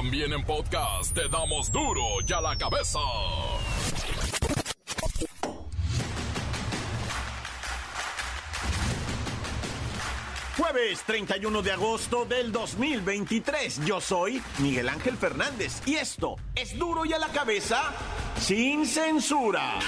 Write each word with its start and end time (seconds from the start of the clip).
También 0.00 0.32
en 0.32 0.42
podcast 0.44 1.12
te 1.12 1.28
damos 1.28 1.70
duro 1.70 2.02
y 2.26 2.32
a 2.32 2.40
la 2.40 2.56
cabeza. 2.56 2.98
Jueves 10.56 11.02
31 11.04 11.60
de 11.60 11.72
agosto 11.72 12.24
del 12.24 12.50
2023. 12.50 13.84
Yo 13.84 14.00
soy 14.00 14.42
Miguel 14.60 14.88
Ángel 14.88 15.18
Fernández 15.18 15.82
y 15.84 15.96
esto 15.96 16.36
es 16.54 16.78
duro 16.78 17.04
y 17.04 17.12
a 17.12 17.18
la 17.18 17.28
cabeza 17.28 17.94
sin 18.38 18.86
censura. 18.86 19.80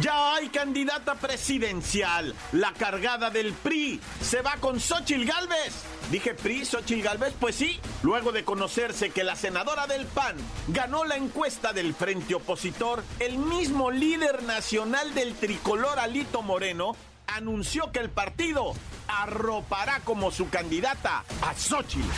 Ya 0.00 0.34
hay 0.34 0.48
candidata 0.48 1.14
presidencial. 1.14 2.34
La 2.50 2.72
cargada 2.72 3.30
del 3.30 3.52
PRI 3.52 4.00
se 4.20 4.42
va 4.42 4.56
con 4.56 4.80
Xochil 4.80 5.24
Gálvez. 5.24 5.84
Dije 6.10 6.34
PRI, 6.34 6.64
Xochil 6.64 7.00
Gálvez, 7.00 7.32
pues 7.38 7.54
sí. 7.54 7.78
Luego 8.02 8.32
de 8.32 8.44
conocerse 8.44 9.10
que 9.10 9.22
la 9.22 9.36
senadora 9.36 9.86
del 9.86 10.06
PAN 10.06 10.36
ganó 10.68 11.04
la 11.04 11.16
encuesta 11.16 11.72
del 11.72 11.94
frente 11.94 12.34
opositor, 12.34 13.04
el 13.20 13.38
mismo 13.38 13.92
líder 13.92 14.42
nacional 14.42 15.14
del 15.14 15.34
tricolor 15.34 16.00
Alito 16.00 16.42
Moreno 16.42 16.96
anunció 17.28 17.92
que 17.92 18.00
el 18.00 18.10
partido 18.10 18.74
arropará 19.06 20.00
como 20.00 20.32
su 20.32 20.50
candidata 20.50 21.24
a 21.40 21.54
Xochitl. 21.54 22.08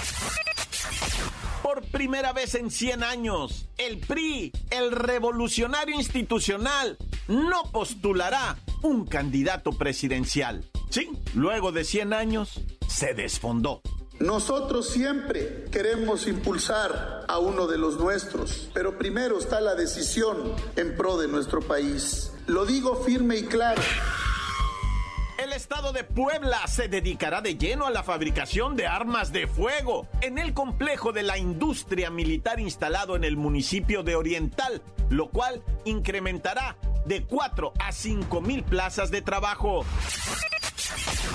Por 1.63 1.83
primera 1.91 2.33
vez 2.33 2.55
en 2.55 2.71
100 2.71 3.03
años, 3.03 3.67
el 3.77 3.99
PRI, 3.99 4.53
el 4.71 4.93
revolucionario 4.93 5.97
institucional, 5.97 6.97
no 7.29 7.65
postulará 7.73 8.57
un 8.83 9.07
candidato 9.07 9.73
presidencial. 9.73 10.65
Sí, 10.91 11.11
luego 11.35 11.73
de 11.73 11.85
100 11.85 12.13
años, 12.13 12.61
se 12.89 13.15
desfondó. 13.15 13.83
Nosotros 14.19 14.89
siempre 14.89 15.67
queremos 15.71 16.27
impulsar 16.27 17.27
a 17.29 17.39
uno 17.39 17.67
de 17.67 17.77
los 17.77 17.99
nuestros, 17.99 18.71
pero 18.73 18.97
primero 18.97 19.39
está 19.39 19.61
la 19.61 19.75
decisión 19.75 20.55
en 20.77 20.97
pro 20.97 21.19
de 21.19 21.29
nuestro 21.29 21.61
país. 21.61 22.33
Lo 22.47 22.65
digo 22.65 22.97
firme 23.05 23.37
y 23.37 23.45
claro. 23.45 23.83
El 25.39 25.53
estado 25.53 25.93
de 25.93 26.03
Puebla 26.03 26.67
se 26.67 26.89
dedicará 26.89 27.43
de 27.43 27.59
lleno 27.59 27.87
a 27.87 27.91
la 27.91 28.03
fabricación 28.03 28.75
de 28.75 28.87
armas 28.87 29.33
de 29.33 29.47
fuego 29.47 30.09
en 30.23 30.39
el 30.39 30.55
complejo 30.55 31.13
de 31.13 31.23
la 31.23 31.37
industria 31.37 32.09
militar 32.09 32.59
instalado 32.59 33.17
en 33.17 33.25
el 33.25 33.37
municipio 33.37 34.03
de 34.03 34.17
Oriental, 34.17 34.81
lo 35.11 35.29
cual 35.29 35.63
incrementará 35.85 36.79
de 37.07 37.23
4 37.25 37.73
a 37.79 37.93
5 37.93 38.41
mil 38.41 38.63
plazas 38.63 39.11
de 39.11 39.23
trabajo. 39.23 39.85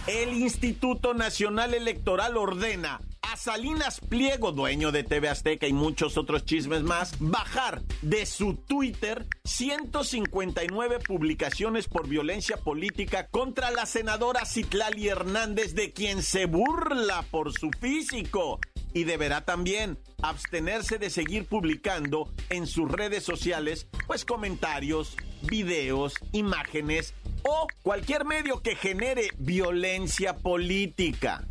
El 0.07 0.33
Instituto 0.33 1.13
Nacional 1.13 1.73
Electoral 1.73 2.35
ordena 2.37 3.01
a 3.21 3.37
Salinas 3.37 4.01
Pliego, 4.01 4.51
dueño 4.51 4.91
de 4.91 5.03
TV 5.03 5.29
Azteca 5.29 5.67
y 5.67 5.73
muchos 5.73 6.17
otros 6.17 6.43
chismes 6.43 6.83
más, 6.83 7.15
bajar 7.19 7.81
de 8.01 8.25
su 8.25 8.55
Twitter 8.55 9.25
159 9.45 10.99
publicaciones 10.99 11.87
por 11.87 12.07
violencia 12.07 12.57
política 12.57 13.27
contra 13.27 13.71
la 13.71 13.85
senadora 13.85 14.45
Citlali 14.45 15.07
Hernández, 15.07 15.75
de 15.75 15.93
quien 15.93 16.23
se 16.23 16.45
burla 16.45 17.23
por 17.31 17.53
su 17.53 17.69
físico. 17.79 18.59
Y 18.93 19.05
deberá 19.05 19.45
también 19.45 19.97
abstenerse 20.21 20.97
de 20.97 21.09
seguir 21.09 21.45
publicando 21.45 22.31
en 22.49 22.67
sus 22.67 22.91
redes 22.91 23.23
sociales, 23.23 23.87
pues 24.07 24.25
comentarios, 24.25 25.15
videos, 25.43 26.13
imágenes 26.31 27.13
o 27.43 27.67
cualquier 27.81 28.25
medio 28.25 28.61
que 28.61 28.75
genere 28.75 29.29
violencia 29.37 30.37
política. 30.37 31.47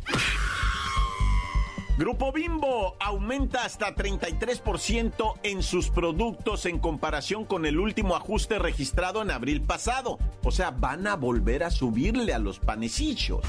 Grupo 1.97 2.31
Bimbo 2.31 2.95
aumenta 2.99 3.63
hasta 3.63 3.93
33% 3.93 5.33
en 5.43 5.61
sus 5.61 5.89
productos 5.89 6.65
en 6.65 6.79
comparación 6.79 7.45
con 7.45 7.65
el 7.65 7.79
último 7.79 8.15
ajuste 8.15 8.57
registrado 8.57 9.21
en 9.21 9.29
abril 9.29 9.61
pasado. 9.61 10.17
O 10.43 10.51
sea, 10.51 10.71
van 10.71 11.05
a 11.05 11.15
volver 11.15 11.63
a 11.63 11.69
subirle 11.69 12.33
a 12.33 12.39
los 12.39 12.59
panecillos. 12.59 13.41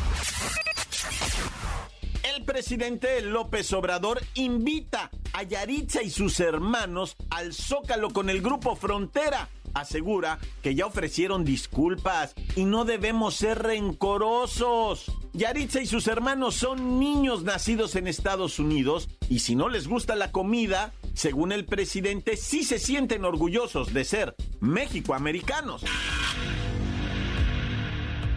El 2.22 2.44
presidente 2.44 3.20
López 3.22 3.72
Obrador 3.72 4.22
invita 4.34 5.10
a 5.32 5.42
Yaritza 5.42 6.02
y 6.02 6.10
sus 6.10 6.38
hermanos 6.40 7.16
al 7.30 7.52
Zócalo 7.52 8.10
con 8.10 8.30
el 8.30 8.42
grupo 8.42 8.76
Frontera 8.76 9.48
asegura 9.74 10.38
que 10.62 10.74
ya 10.74 10.86
ofrecieron 10.86 11.44
disculpas 11.44 12.34
y 12.56 12.64
no 12.64 12.84
debemos 12.84 13.34
ser 13.34 13.62
rencorosos. 13.62 15.10
Yaritza 15.32 15.80
y 15.80 15.86
sus 15.86 16.06
hermanos 16.06 16.54
son 16.54 17.00
niños 17.00 17.42
nacidos 17.42 17.96
en 17.96 18.06
Estados 18.06 18.58
Unidos 18.58 19.08
y 19.28 19.40
si 19.40 19.54
no 19.54 19.68
les 19.68 19.88
gusta 19.88 20.14
la 20.14 20.30
comida, 20.30 20.92
según 21.14 21.52
el 21.52 21.64
presidente, 21.64 22.36
sí 22.36 22.64
se 22.64 22.78
sienten 22.78 23.24
orgullosos 23.24 23.92
de 23.92 24.04
ser 24.04 24.34
México-americanos. 24.60 25.84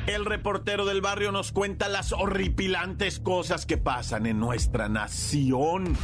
El 0.07 0.25
reportero 0.25 0.85
del 0.85 1.01
barrio 1.01 1.31
nos 1.31 1.51
cuenta 1.51 1.89
las 1.89 2.13
horripilantes 2.13 3.19
cosas 3.19 3.65
que 3.65 3.77
pasan 3.77 4.27
en 4.27 4.39
nuestra 4.39 4.87
nación. 4.87 5.97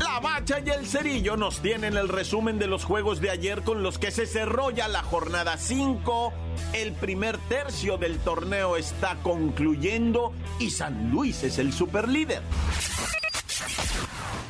La 0.00 0.18
Bacha 0.18 0.58
y 0.58 0.68
el 0.70 0.84
Cerillo 0.84 1.36
nos 1.36 1.60
tienen 1.60 1.96
el 1.96 2.08
resumen 2.08 2.58
de 2.58 2.66
los 2.66 2.84
juegos 2.84 3.20
de 3.20 3.30
ayer 3.30 3.62
con 3.62 3.84
los 3.84 3.98
que 3.98 4.10
se 4.10 4.26
cerró 4.26 4.70
ya 4.70 4.88
la 4.88 5.04
jornada 5.04 5.56
5. 5.56 6.32
El 6.72 6.92
primer 6.92 7.38
tercio 7.48 7.98
del 7.98 8.18
torneo 8.18 8.76
está 8.76 9.16
concluyendo 9.22 10.32
y 10.58 10.70
San 10.70 11.12
Luis 11.12 11.44
es 11.44 11.58
el 11.58 11.72
superlíder. 11.72 12.42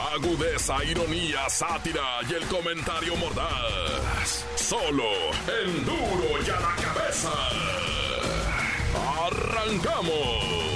Agudeza, 0.00 0.82
ironía, 0.84 1.48
sátira 1.48 2.20
y 2.28 2.34
el 2.34 2.46
comentario 2.46 3.14
mordaz. 3.16 4.46
Solo 4.56 5.04
en 5.62 5.84
duro 5.84 6.42
y 6.44 6.50
a 6.50 6.58
la 6.58 6.74
cabeza. 6.76 7.30
¡Arrancamos! 9.26 10.70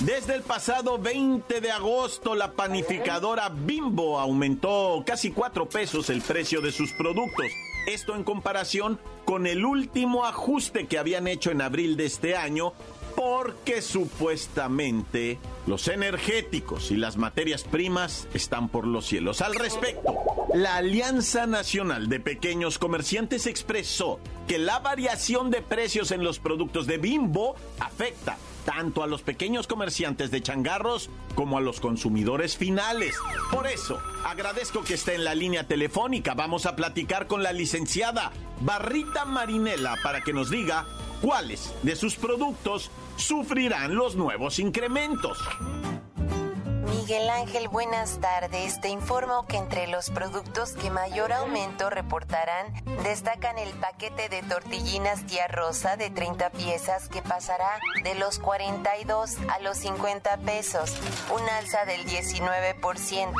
Desde 0.00 0.34
el 0.34 0.42
pasado 0.42 0.98
20 0.98 1.60
de 1.60 1.70
agosto, 1.70 2.34
la 2.34 2.52
panificadora 2.52 3.48
Bimbo 3.50 4.18
aumentó 4.18 5.04
casi 5.06 5.30
4 5.30 5.68
pesos 5.68 6.10
el 6.10 6.22
precio 6.22 6.60
de 6.60 6.72
sus 6.72 6.92
productos. 6.94 7.46
Esto 7.86 8.16
en 8.16 8.24
comparación 8.24 8.98
con 9.24 9.46
el 9.46 9.64
último 9.64 10.24
ajuste 10.24 10.86
que 10.86 10.98
habían 10.98 11.28
hecho 11.28 11.52
en 11.52 11.62
abril 11.62 11.96
de 11.96 12.06
este 12.06 12.36
año, 12.36 12.72
porque 13.14 13.80
supuestamente 13.82 15.38
los 15.66 15.88
energéticos 15.88 16.90
y 16.90 16.96
las 16.96 17.16
materias 17.16 17.64
primas 17.64 18.28
están 18.34 18.68
por 18.68 18.86
los 18.86 19.06
cielos. 19.06 19.40
Al 19.40 19.54
respecto, 19.54 20.14
la 20.54 20.76
Alianza 20.76 21.46
Nacional 21.46 22.08
de 22.08 22.20
Pequeños 22.20 22.78
Comerciantes 22.78 23.46
expresó 23.46 24.18
que 24.48 24.58
la 24.58 24.80
variación 24.80 25.50
de 25.50 25.62
precios 25.62 26.10
en 26.10 26.24
los 26.24 26.38
productos 26.38 26.86
de 26.86 26.98
Bimbo 26.98 27.54
afecta 27.78 28.36
tanto 28.64 29.02
a 29.02 29.06
los 29.06 29.22
pequeños 29.22 29.66
comerciantes 29.66 30.30
de 30.30 30.42
changarros 30.42 31.10
como 31.34 31.58
a 31.58 31.60
los 31.60 31.80
consumidores 31.80 32.56
finales. 32.56 33.16
Por 33.50 33.66
eso, 33.66 33.98
agradezco 34.24 34.82
que 34.84 34.94
esté 34.94 35.14
en 35.14 35.24
la 35.24 35.34
línea 35.34 35.66
telefónica. 35.66 36.34
Vamos 36.34 36.66
a 36.66 36.76
platicar 36.76 37.26
con 37.26 37.42
la 37.42 37.52
licenciada 37.52 38.32
Barrita 38.60 39.24
Marinela 39.24 39.96
para 40.02 40.20
que 40.20 40.32
nos 40.32 40.50
diga 40.50 40.86
cuáles 41.20 41.72
de 41.82 41.96
sus 41.96 42.16
productos 42.16 42.90
sufrirán 43.16 43.94
los 43.94 44.16
nuevos 44.16 44.58
incrementos. 44.58 45.38
Miguel 47.02 47.30
Ángel, 47.30 47.68
buenas 47.68 48.20
tardes. 48.20 48.80
Te 48.80 48.88
informo 48.88 49.46
que 49.46 49.56
entre 49.56 49.88
los 49.88 50.10
productos 50.10 50.72
que 50.72 50.90
mayor 50.90 51.32
aumento 51.32 51.90
reportarán 51.90 52.72
destacan 53.02 53.58
el 53.58 53.70
paquete 53.70 54.28
de 54.28 54.42
tortillinas 54.42 55.26
tía 55.26 55.48
rosa 55.48 55.96
de 55.96 56.10
30 56.10 56.50
piezas 56.50 57.08
que 57.08 57.20
pasará 57.20 57.80
de 58.04 58.14
los 58.14 58.38
42 58.38 59.36
a 59.48 59.58
los 59.60 59.78
50 59.78 60.36
pesos, 60.38 60.96
un 61.34 61.48
alza 61.48 61.84
del 61.86 62.06
19%. 62.06 63.34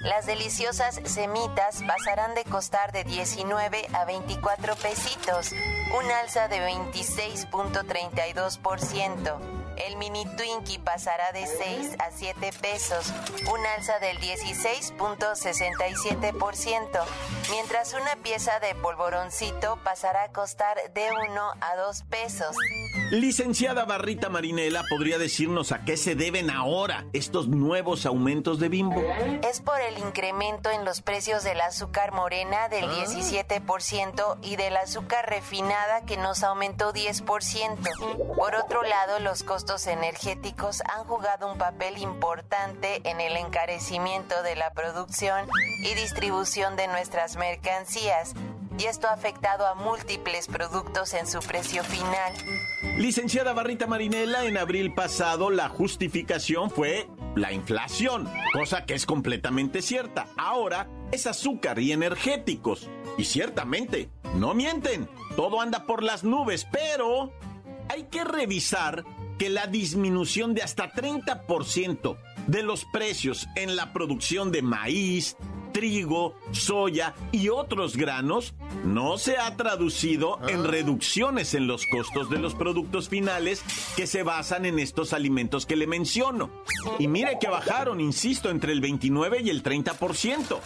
Las 0.00 0.26
deliciosas 0.26 1.00
semitas 1.04 1.82
pasarán 1.86 2.34
de 2.34 2.44
costar 2.44 2.92
de 2.92 3.04
19 3.04 3.88
a 3.92 4.04
24 4.04 4.76
pesitos, 4.76 5.52
un 5.92 6.10
alza 6.10 6.48
de 6.48 6.58
26.32%. 6.58 9.38
El 9.76 9.96
mini 9.98 10.24
Twinkie 10.36 10.78
pasará 10.78 11.32
de 11.32 11.46
6 11.46 11.96
a 11.98 12.10
7 12.10 12.50
pesos, 12.60 13.12
un 13.52 13.66
alza 13.76 13.98
del 13.98 14.16
16.67%, 14.18 17.04
mientras 17.50 17.94
una 17.94 18.16
pieza 18.22 18.58
de 18.60 18.74
polvoroncito 18.74 19.78
pasará 19.84 20.24
a 20.24 20.32
costar 20.32 20.76
de 20.94 21.08
1 21.30 21.42
a 21.60 21.76
2 21.76 22.02
pesos. 22.04 22.56
Licenciada 23.10 23.84
Barrita 23.84 24.28
Marinela, 24.28 24.84
¿podría 24.88 25.18
decirnos 25.18 25.72
a 25.72 25.84
qué 25.84 25.96
se 25.96 26.14
deben 26.14 26.50
ahora 26.50 27.04
estos 27.12 27.48
nuevos 27.48 28.04
aumentos 28.06 28.58
de 28.58 28.68
bimbo? 28.68 29.00
Es 29.48 29.60
por 29.60 29.80
el 29.80 29.98
incremento 29.98 30.70
en 30.70 30.84
los 30.84 31.02
precios 31.02 31.44
del 31.44 31.60
azúcar 31.60 32.12
morena 32.12 32.68
del 32.68 32.84
17% 32.84 34.38
y 34.42 34.56
del 34.56 34.76
azúcar 34.76 35.28
refinada 35.28 36.04
que 36.04 36.16
nos 36.16 36.42
aumentó 36.42 36.92
10%. 36.92 38.34
Por 38.36 38.54
otro 38.56 38.82
lado, 38.82 39.20
los 39.20 39.42
costos 39.42 39.86
energéticos 39.86 40.82
han 40.82 41.04
jugado 41.04 41.52
un 41.52 41.58
papel 41.58 41.98
importante 41.98 43.00
en 43.04 43.20
el 43.20 43.36
encarecimiento 43.36 44.42
de 44.42 44.56
la 44.56 44.72
producción 44.72 45.48
y 45.82 45.94
distribución 45.94 46.76
de 46.76 46.88
nuestras 46.88 47.35
mercancías, 47.36 48.34
y 48.78 48.84
esto 48.84 49.08
ha 49.08 49.12
afectado 49.12 49.66
a 49.66 49.74
múltiples 49.74 50.48
productos 50.48 51.14
en 51.14 51.26
su 51.26 51.38
precio 51.40 51.82
final. 51.84 52.32
Licenciada 52.98 53.52
Barrita 53.52 53.86
Marinela, 53.86 54.44
en 54.44 54.58
abril 54.58 54.92
pasado 54.92 55.50
la 55.50 55.68
justificación 55.68 56.70
fue 56.70 57.08
la 57.34 57.52
inflación, 57.52 58.28
cosa 58.52 58.84
que 58.84 58.94
es 58.94 59.06
completamente 59.06 59.82
cierta. 59.82 60.26
Ahora 60.36 60.88
es 61.12 61.26
azúcar 61.26 61.78
y 61.78 61.92
energéticos. 61.92 62.88
Y 63.16 63.24
ciertamente, 63.24 64.10
no 64.34 64.54
mienten, 64.54 65.08
todo 65.36 65.60
anda 65.60 65.86
por 65.86 66.02
las 66.02 66.24
nubes, 66.24 66.66
pero 66.70 67.32
hay 67.88 68.04
que 68.04 68.24
revisar 68.24 69.04
que 69.38 69.48
la 69.50 69.66
disminución 69.66 70.54
de 70.54 70.62
hasta 70.62 70.90
30% 70.92 72.16
de 72.46 72.62
los 72.62 72.84
precios 72.86 73.48
en 73.54 73.76
la 73.76 73.92
producción 73.92 74.50
de 74.52 74.62
maíz, 74.62 75.36
trigo, 75.76 76.34
soya 76.52 77.14
y 77.32 77.50
otros 77.50 77.98
granos 77.98 78.54
no 78.82 79.18
se 79.18 79.36
ha 79.36 79.56
traducido 79.56 80.38
en 80.48 80.60
ah. 80.60 80.68
reducciones 80.68 81.52
en 81.52 81.66
los 81.66 81.84
costos 81.84 82.30
de 82.30 82.38
los 82.38 82.54
productos 82.54 83.10
finales 83.10 83.62
que 83.94 84.06
se 84.06 84.22
basan 84.22 84.64
en 84.64 84.78
estos 84.78 85.12
alimentos 85.12 85.66
que 85.66 85.76
le 85.76 85.86
menciono. 85.86 86.48
Y 86.98 87.08
mire 87.08 87.38
que 87.38 87.48
bajaron, 87.48 88.00
insisto, 88.00 88.48
entre 88.48 88.72
el 88.72 88.80
29 88.80 89.42
y 89.42 89.50
el 89.50 89.62
30%. 89.62 90.60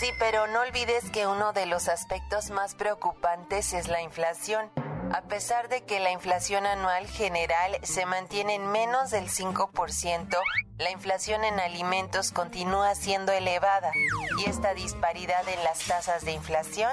Sí, 0.00 0.06
pero 0.18 0.48
no 0.48 0.62
olvides 0.62 1.12
que 1.12 1.28
uno 1.28 1.52
de 1.52 1.66
los 1.66 1.86
aspectos 1.86 2.50
más 2.50 2.74
preocupantes 2.74 3.72
es 3.72 3.86
la 3.86 4.02
inflación. 4.02 4.68
A 5.16 5.22
pesar 5.22 5.70
de 5.70 5.82
que 5.82 5.98
la 5.98 6.10
inflación 6.10 6.66
anual 6.66 7.06
general 7.06 7.78
se 7.82 8.04
mantiene 8.04 8.56
en 8.56 8.70
menos 8.70 9.10
del 9.10 9.30
5%, 9.30 10.36
la 10.76 10.90
inflación 10.90 11.42
en 11.42 11.58
alimentos 11.58 12.32
continúa 12.32 12.94
siendo 12.94 13.32
elevada 13.32 13.92
y 14.36 14.50
esta 14.50 14.74
disparidad 14.74 15.48
en 15.48 15.64
las 15.64 15.78
tasas 15.86 16.26
de 16.26 16.32
inflación 16.32 16.90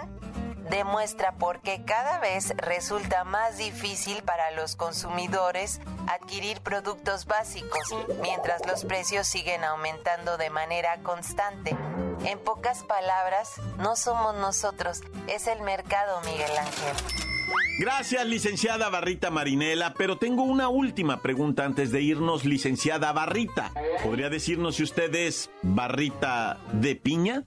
demuestra 0.70 1.34
por 1.34 1.60
qué 1.60 1.84
cada 1.84 2.20
vez 2.20 2.54
resulta 2.56 3.26
más 3.26 3.58
difícil 3.58 4.24
para 4.24 4.52
los 4.52 4.78
consumidores 4.78 5.82
adquirir 6.08 6.62
productos 6.62 7.26
básicos, 7.26 7.94
mientras 8.22 8.66
los 8.66 8.86
precios 8.86 9.28
siguen 9.28 9.66
aumentando 9.66 10.38
de 10.38 10.50
manera 10.50 10.98
constante. 11.04 11.76
En 12.24 12.40
pocas 12.40 12.86
palabras, 12.86 13.60
no 13.80 13.98
somos 13.98 14.34
nosotros, 14.36 15.02
es 15.28 15.48
el 15.48 15.60
mercado, 15.60 16.22
Miguel 16.22 16.58
Ángel. 16.58 17.33
Gracias, 17.80 18.26
licenciada 18.28 18.90
Barrita 18.90 19.32
Marinela, 19.32 19.94
pero 19.98 20.18
tengo 20.18 20.44
una 20.44 20.70
última 20.70 21.22
pregunta 21.22 21.66
antes 21.66 21.92
de 21.92 22.02
irnos, 22.02 22.46
licenciada 22.46 23.12
Barrita. 23.12 23.72
¿Podría 24.04 24.30
decirnos 24.30 24.76
si 24.76 24.84
usted 24.84 25.14
es 25.16 25.50
Barrita 25.64 26.60
de 26.72 26.96
piña? 26.96 27.46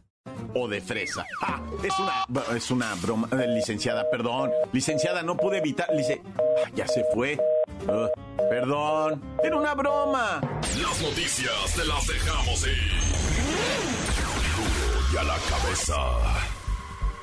o 0.54 0.68
de 0.68 0.80
fresa. 0.80 1.24
Ah, 1.42 1.60
es 1.82 1.94
una, 1.98 2.56
es 2.56 2.70
una 2.70 2.94
broma, 2.96 3.28
eh, 3.32 3.46
licenciada, 3.48 4.10
perdón. 4.10 4.50
Licenciada, 4.72 5.22
no 5.22 5.36
pude 5.36 5.58
evitar. 5.58 5.88
Lice... 5.94 6.20
Ah, 6.38 6.70
ya 6.74 6.86
se 6.88 7.04
fue. 7.14 7.38
Perdón, 8.50 9.22
era 9.42 9.56
una 9.56 9.74
broma. 9.74 10.40
Las 10.80 11.00
noticias 11.00 11.74
te 11.74 11.84
las 11.84 12.06
dejamos 12.06 12.66
y 15.12 15.16
a 15.16 15.22
la 15.22 15.36
cabeza. 15.48 16.55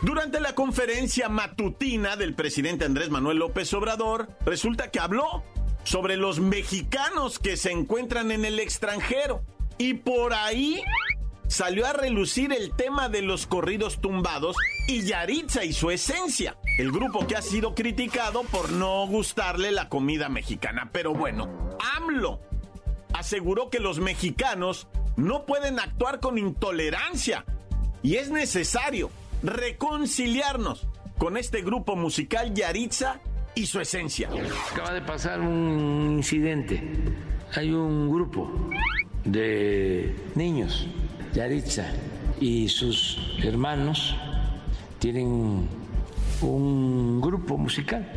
Durante 0.04 0.42
la 0.42 0.54
conferencia 0.54 1.30
matutina 1.30 2.18
del 2.18 2.34
presidente 2.34 2.84
Andrés 2.84 3.10
Manuel 3.10 3.38
López 3.38 3.74
Obrador, 3.74 4.28
resulta 4.46 4.92
que 4.92 5.00
habló 5.00 5.46
sobre 5.86 6.18
los 6.18 6.42
mexicanos 6.42 7.40
que 7.40 7.56
se 7.56 7.72
encuentran 7.72 8.30
en 8.32 8.44
el 8.44 8.60
extranjero. 8.60 9.46
Y 9.78 9.94
por 9.94 10.34
ahí 10.34 10.84
salió 11.48 11.86
a 11.86 11.94
relucir 11.94 12.52
el 12.52 12.74
tema 12.76 13.08
de 13.08 13.22
los 13.22 13.48
corridos 13.48 14.02
tumbados 14.02 14.58
y 14.90 15.04
Yaritza 15.04 15.64
y 15.64 15.72
su 15.72 15.90
esencia, 15.90 16.58
el 16.78 16.92
grupo 16.92 17.26
que 17.26 17.38
ha 17.38 17.42
sido 17.42 17.74
criticado 17.74 18.44
por 18.44 18.74
no 18.74 19.08
gustarle 19.08 19.72
la 19.72 19.88
comida 19.88 20.28
mexicana. 20.28 20.90
Pero 20.92 21.14
bueno, 21.14 21.48
AMLO 21.96 22.42
aseguró 23.14 23.70
que 23.70 23.80
los 23.80 24.00
mexicanos 24.00 24.90
no 25.16 25.46
pueden 25.46 25.80
actuar 25.80 26.20
con 26.20 26.38
intolerancia 26.38 27.46
y 28.02 28.16
es 28.18 28.30
necesario 28.30 29.10
reconciliarnos 29.44 30.88
con 31.18 31.38
este 31.38 31.62
grupo 31.62 31.96
musical 31.96 32.54
Yaritza 32.54 33.20
y 33.56 33.66
su 33.66 33.80
esencia. 33.80 34.30
Acaba 34.72 34.94
de 34.94 35.02
pasar 35.02 35.40
un 35.40 36.16
incidente. 36.18 36.82
Hay 37.56 37.72
un 37.72 38.10
grupo 38.10 38.50
de 39.24 40.16
niños, 40.36 40.88
Yaritza 41.34 41.86
y 42.40 42.68
sus 42.68 43.38
hermanos, 43.44 44.16
tienen 45.00 45.68
un 46.42 47.22
grupo 47.22 47.58
musical. 47.58 48.12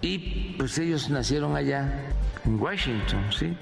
Y 0.00 0.54
pues 0.56 0.78
ellos 0.78 1.10
nacieron 1.10 1.54
allá 1.54 2.08
en 2.44 2.60
Washington, 2.60 3.24
¿sí? 3.30 3.56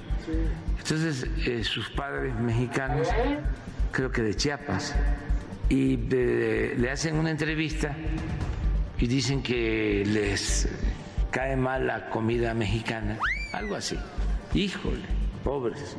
Entonces 0.79 1.27
eh, 1.47 1.65
sus 1.65 1.91
padres 1.91 2.35
mexicanos, 2.37 3.09
creo 3.91 4.11
que 4.11 4.23
de 4.23 4.35
Chiapas, 4.35 4.95
y 5.71 5.97
le 5.97 6.91
hacen 6.91 7.17
una 7.17 7.31
entrevista 7.31 7.97
y 8.99 9.07
dicen 9.07 9.43
que 9.43 10.05
les 10.05 10.69
cae 11.31 11.57
mal 11.57 11.87
la 11.87 12.11
comida 12.11 12.53
mexicana, 12.55 13.17
algo 13.53 13.77
así. 13.77 13.97
Híjole, 14.53 15.07
pobres, 15.45 15.97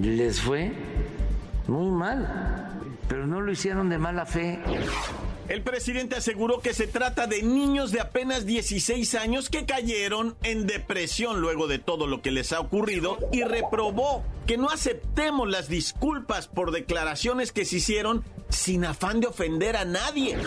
les 0.00 0.40
fue 0.40 0.72
muy 1.66 1.90
mal, 1.90 2.70
pero 3.08 3.26
no 3.26 3.40
lo 3.40 3.52
hicieron 3.52 3.88
de 3.88 3.98
mala 3.98 4.24
fe. 4.24 4.60
El 5.52 5.60
presidente 5.60 6.16
aseguró 6.16 6.60
que 6.60 6.72
se 6.72 6.86
trata 6.86 7.26
de 7.26 7.42
niños 7.42 7.92
de 7.92 8.00
apenas 8.00 8.46
16 8.46 9.14
años 9.16 9.50
que 9.50 9.66
cayeron 9.66 10.34
en 10.42 10.66
depresión 10.66 11.42
luego 11.42 11.66
de 11.66 11.78
todo 11.78 12.06
lo 12.06 12.22
que 12.22 12.30
les 12.30 12.54
ha 12.54 12.60
ocurrido 12.60 13.18
y 13.32 13.42
reprobó 13.42 14.24
que 14.46 14.56
no 14.56 14.70
aceptemos 14.70 15.46
las 15.50 15.68
disculpas 15.68 16.48
por 16.48 16.70
declaraciones 16.70 17.52
que 17.52 17.66
se 17.66 17.76
hicieron 17.76 18.24
sin 18.48 18.86
afán 18.86 19.20
de 19.20 19.26
ofender 19.26 19.76
a 19.76 19.84
nadie. 19.84 20.38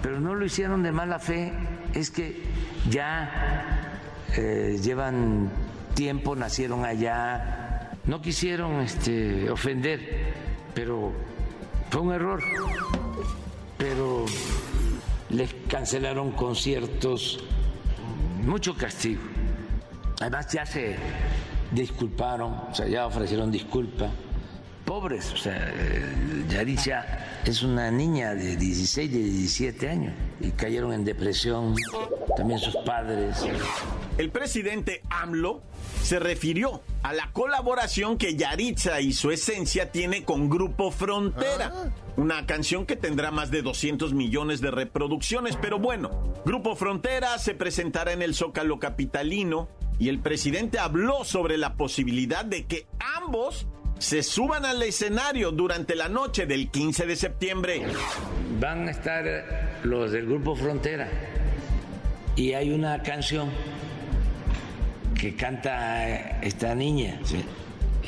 Pero 0.00 0.20
no 0.20 0.36
lo 0.36 0.44
hicieron 0.44 0.84
de 0.84 0.92
mala 0.92 1.18
fe, 1.18 1.52
es 1.92 2.12
que 2.12 2.40
ya 2.88 3.98
eh, 4.36 4.78
llevan 4.80 5.50
tiempo, 5.94 6.36
nacieron 6.36 6.84
allá, 6.84 7.98
no 8.04 8.22
quisieron 8.22 8.80
este, 8.80 9.50
ofender, 9.50 10.34
pero 10.72 11.12
fue 11.90 12.00
un 12.00 12.12
error. 12.12 12.40
Pero 13.82 14.26
les 15.30 15.52
cancelaron 15.68 16.30
conciertos, 16.30 17.40
mucho 18.44 18.76
castigo. 18.76 19.22
Además 20.20 20.46
ya 20.52 20.64
se 20.64 20.94
disculparon, 21.72 22.52
o 22.70 22.72
sea, 22.72 22.86
ya 22.86 23.04
ofrecieron 23.08 23.50
disculpas 23.50 24.12
pobres. 24.84 25.32
O 25.32 25.36
sea, 25.36 25.72
Yaricha 26.48 27.40
es 27.44 27.62
una 27.62 27.90
niña 27.90 28.34
de 28.34 28.56
16, 28.56 29.12
de 29.12 29.18
17 29.18 29.88
años 29.88 30.14
y 30.40 30.50
cayeron 30.50 30.92
en 30.92 31.04
depresión, 31.04 31.74
también 32.36 32.58
sus 32.58 32.76
padres. 32.76 33.44
El 34.18 34.30
presidente 34.30 35.02
AMLO 35.10 35.62
se 36.02 36.18
refirió 36.18 36.82
a 37.02 37.12
la 37.12 37.32
colaboración 37.32 38.18
que 38.18 38.36
Yaritza 38.36 39.00
y 39.00 39.12
su 39.12 39.30
esencia 39.30 39.90
tiene 39.90 40.24
con 40.24 40.48
Grupo 40.50 40.90
Frontera. 40.90 41.72
Ah. 41.74 41.90
Una 42.16 42.46
canción 42.46 42.84
que 42.84 42.96
tendrá 42.96 43.30
más 43.30 43.50
de 43.50 43.62
200 43.62 44.12
millones 44.12 44.60
de 44.60 44.70
reproducciones, 44.70 45.56
pero 45.56 45.78
bueno, 45.78 46.10
Grupo 46.44 46.76
Frontera 46.76 47.38
se 47.38 47.54
presentará 47.54 48.12
en 48.12 48.22
el 48.22 48.34
Zócalo 48.34 48.78
Capitalino 48.78 49.68
y 49.98 50.08
el 50.08 50.18
presidente 50.20 50.78
habló 50.78 51.24
sobre 51.24 51.56
la 51.56 51.74
posibilidad 51.74 52.44
de 52.44 52.66
que 52.66 52.86
ambos 53.16 53.66
se 54.02 54.24
suban 54.24 54.64
al 54.64 54.82
escenario 54.82 55.52
durante 55.52 55.94
la 55.94 56.08
noche 56.08 56.44
del 56.44 56.70
15 56.70 57.06
de 57.06 57.14
septiembre. 57.14 57.82
Van 58.58 58.88
a 58.88 58.90
estar 58.90 59.80
los 59.84 60.10
del 60.10 60.26
grupo 60.26 60.56
Frontera 60.56 61.08
y 62.34 62.52
hay 62.52 62.72
una 62.72 63.00
canción 63.02 63.48
que 65.18 65.36
canta 65.36 66.40
esta 66.40 66.74
niña. 66.74 67.20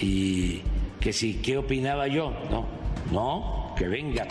Y 0.01 0.63
que 0.99 1.13
si, 1.13 1.35
¿qué 1.35 1.59
opinaba 1.59 2.09
yo? 2.09 2.33
No, 2.51 2.67
no, 3.13 3.75
que 3.79 3.87
venga, 3.87 4.27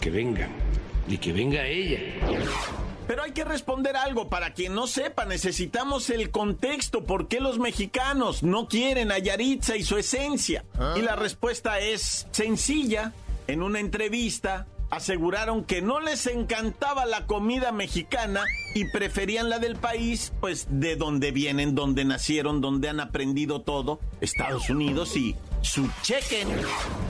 que 0.00 0.10
venga, 0.10 0.48
y 1.06 1.16
que 1.16 1.32
venga 1.32 1.64
ella. 1.64 2.00
Pero 3.06 3.22
hay 3.22 3.32
que 3.32 3.44
responder 3.44 3.96
algo. 3.96 4.28
Para 4.28 4.54
quien 4.54 4.74
no 4.74 4.86
sepa, 4.86 5.24
necesitamos 5.24 6.08
el 6.10 6.30
contexto. 6.30 7.04
¿Por 7.04 7.28
qué 7.28 7.40
los 7.40 7.58
mexicanos 7.58 8.42
no 8.42 8.68
quieren 8.68 9.12
a 9.12 9.18
Yaritza 9.18 9.76
y 9.76 9.82
su 9.82 9.98
esencia? 9.98 10.64
Y 10.96 11.02
la 11.02 11.16
respuesta 11.16 11.80
es 11.80 12.26
sencilla. 12.30 13.12
En 13.46 13.62
una 13.62 13.78
entrevista, 13.78 14.66
aseguraron 14.90 15.64
que 15.64 15.82
no 15.82 16.00
les 16.00 16.26
encantaba 16.26 17.04
la 17.04 17.26
comida 17.26 17.72
mexicana 17.72 18.42
y 18.74 18.86
preferían 18.90 19.50
la 19.50 19.58
del 19.58 19.76
país, 19.76 20.32
pues 20.40 20.66
de 20.70 20.96
donde 20.96 21.30
vienen, 21.30 21.74
donde 21.74 22.04
nacieron, 22.04 22.60
donde 22.60 22.88
han 22.88 23.00
aprendido 23.00 23.60
todo, 23.60 24.00
Estados 24.20 24.70
Unidos 24.70 25.16
y 25.16 25.36
su 25.64 25.88
chicken. 26.02 26.48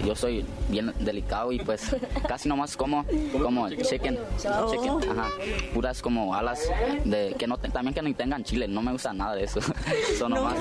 Yo 0.05 0.15
soy 0.15 0.45
bien 0.69 0.93
delicado 1.01 1.53
y 1.53 1.59
pues 1.59 1.95
casi 2.29 2.49
nomás 2.49 2.77
como 2.77 3.05
como 3.33 3.69
chicken, 3.71 4.19
chicken, 4.39 5.11
ajá, 5.11 5.31
puras 5.73 6.01
como 6.01 6.35
alas 6.35 6.61
de 7.05 7.35
que 7.39 7.47
no 7.47 7.59
también 7.59 7.95
que 7.95 8.03
no 8.03 8.15
tengan 8.15 8.45
chile, 8.45 8.69
no 8.69 8.83
me 8.83 8.93
gusta 8.93 9.13
nada 9.13 9.35
de 9.35 9.45
eso. 9.45 9.61
nomás. 10.29 10.57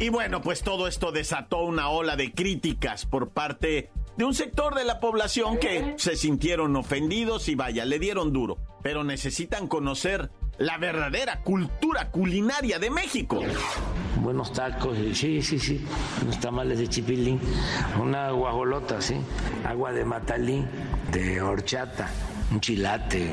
Y 0.00 0.08
bueno, 0.08 0.40
pues 0.40 0.62
todo 0.62 0.88
esto 0.88 1.12
desató 1.12 1.58
una 1.62 1.90
ola 1.90 2.16
de 2.16 2.32
críticas 2.32 3.04
por 3.04 3.30
parte 3.30 3.90
de 4.16 4.24
un 4.24 4.34
sector 4.34 4.74
de 4.74 4.84
la 4.84 5.00
población 5.00 5.58
que 5.58 5.94
se 5.96 6.16
sintieron 6.16 6.74
ofendidos 6.76 7.48
y 7.48 7.54
vaya, 7.54 7.84
le 7.84 7.98
dieron 7.98 8.32
duro, 8.32 8.58
pero 8.82 9.04
necesitan 9.04 9.66
conocer 9.66 10.30
la 10.60 10.76
verdadera 10.76 11.40
cultura 11.42 12.10
culinaria 12.10 12.78
de 12.78 12.90
México. 12.90 13.40
Buenos 14.16 14.52
tacos, 14.52 14.98
sí, 15.14 15.40
sí, 15.40 15.58
sí, 15.58 15.84
unos 16.22 16.38
tamales 16.38 16.78
de 16.78 16.86
chipilín, 16.86 17.40
una 17.98 18.30
guajolota, 18.30 19.00
sí, 19.00 19.16
agua 19.64 19.92
de 19.92 20.04
matalín, 20.04 20.66
de 21.10 21.40
horchata, 21.40 22.10
un 22.52 22.60
chilate, 22.60 23.32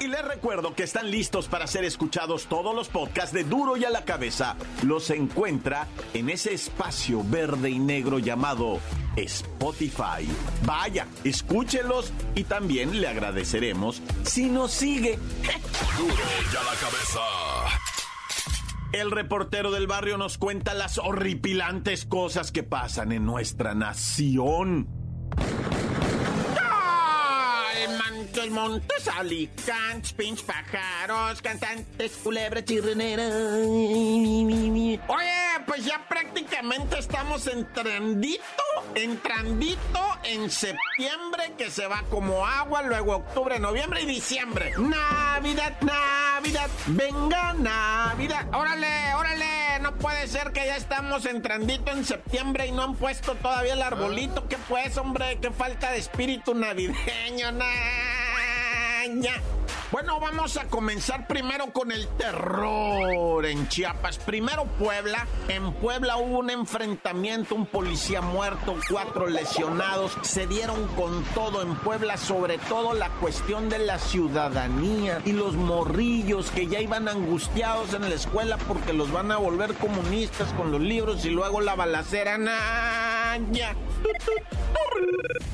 Y 0.00 0.06
les 0.06 0.24
recuerdo 0.24 0.74
que 0.74 0.84
están 0.84 1.10
listos 1.10 1.48
para 1.48 1.66
ser 1.66 1.84
escuchados 1.84 2.46
todos 2.46 2.74
los 2.74 2.88
podcasts 2.88 3.32
de 3.32 3.42
Duro 3.42 3.76
y 3.76 3.84
a 3.84 3.90
la 3.90 4.04
cabeza. 4.04 4.56
Los 4.84 5.10
encuentra 5.10 5.88
en 6.14 6.30
ese 6.30 6.54
espacio 6.54 7.24
verde 7.24 7.70
y 7.70 7.80
negro 7.80 8.20
llamado 8.20 8.78
Spotify. 9.16 10.28
Vaya, 10.64 11.08
escúchelos 11.24 12.12
y 12.36 12.44
también 12.44 13.00
le 13.00 13.08
agradeceremos 13.08 14.00
si 14.22 14.48
nos 14.48 14.70
sigue. 14.70 15.18
Duro 15.98 16.14
y 16.14 16.56
a 16.56 16.62
la 16.62 16.76
cabeza. 16.78 17.20
El 18.92 19.10
reportero 19.10 19.70
del 19.70 19.86
barrio 19.86 20.16
nos 20.16 20.38
cuenta 20.38 20.74
las 20.74 20.98
horripilantes 20.98 22.06
cosas 22.06 22.52
que 22.52 22.62
pasan 22.62 23.12
en 23.12 23.26
nuestra 23.26 23.74
nación. 23.74 24.97
Montes, 28.50 29.04
montes, 29.04 29.08
alicantes, 29.08 30.12
pinch 30.12 30.42
pájaros, 30.42 31.42
cantantes, 31.42 32.12
culebra, 32.22 32.64
chirrenera. 32.64 33.24
Oye, 35.06 35.64
pues 35.66 35.84
ya 35.84 36.06
prácticamente 36.08 36.98
estamos 36.98 37.46
entrandito, 37.46 38.42
entrandito 38.94 40.00
en 40.24 40.50
septiembre, 40.50 41.52
que 41.58 41.70
se 41.70 41.86
va 41.86 42.04
como 42.10 42.46
agua, 42.46 42.82
luego 42.82 43.16
octubre, 43.16 43.58
noviembre 43.58 44.02
y 44.02 44.06
diciembre. 44.06 44.72
Navidad, 44.78 45.76
Navidad, 45.82 46.70
venga 46.86 47.52
Navidad. 47.52 48.46
Órale, 48.54 49.14
órale, 49.14 49.80
no 49.82 49.94
puede 49.96 50.26
ser 50.26 50.52
que 50.52 50.64
ya 50.64 50.76
estamos 50.76 51.26
entrandito 51.26 51.90
en 51.90 52.04
septiembre 52.04 52.66
y 52.66 52.72
no 52.72 52.82
han 52.82 52.94
puesto 52.94 53.34
todavía 53.34 53.74
el 53.74 53.82
arbolito. 53.82 54.48
¿Qué 54.48 54.56
pues, 54.68 54.96
hombre? 54.96 55.38
Qué 55.40 55.50
falta 55.50 55.92
de 55.92 55.98
espíritu 55.98 56.54
navideño, 56.54 57.52
nah. 57.52 58.37
Bueno, 59.90 60.20
vamos 60.20 60.58
a 60.58 60.68
comenzar 60.68 61.26
primero 61.26 61.72
con 61.72 61.90
el 61.90 62.06
terror 62.08 63.46
en 63.46 63.66
Chiapas. 63.68 64.18
Primero 64.18 64.64
Puebla. 64.78 65.26
En 65.48 65.72
Puebla 65.72 66.18
hubo 66.18 66.40
un 66.40 66.50
enfrentamiento, 66.50 67.54
un 67.54 67.64
policía 67.64 68.20
muerto, 68.20 68.76
cuatro 68.90 69.26
lesionados. 69.26 70.12
Se 70.20 70.46
dieron 70.46 70.86
con 70.88 71.24
todo 71.34 71.62
en 71.62 71.74
Puebla, 71.76 72.18
sobre 72.18 72.58
todo 72.58 72.92
la 72.92 73.08
cuestión 73.12 73.70
de 73.70 73.78
la 73.78 73.98
ciudadanía 73.98 75.22
y 75.24 75.32
los 75.32 75.54
morrillos 75.54 76.50
que 76.50 76.66
ya 76.66 76.80
iban 76.80 77.08
angustiados 77.08 77.94
en 77.94 78.02
la 78.02 78.14
escuela 78.14 78.58
porque 78.68 78.92
los 78.92 79.10
van 79.10 79.32
a 79.32 79.38
volver 79.38 79.72
comunistas 79.74 80.52
con 80.52 80.70
los 80.70 80.82
libros 80.82 81.24
y 81.24 81.30
luego 81.30 81.62
la 81.62 81.74
balacera. 81.74 83.17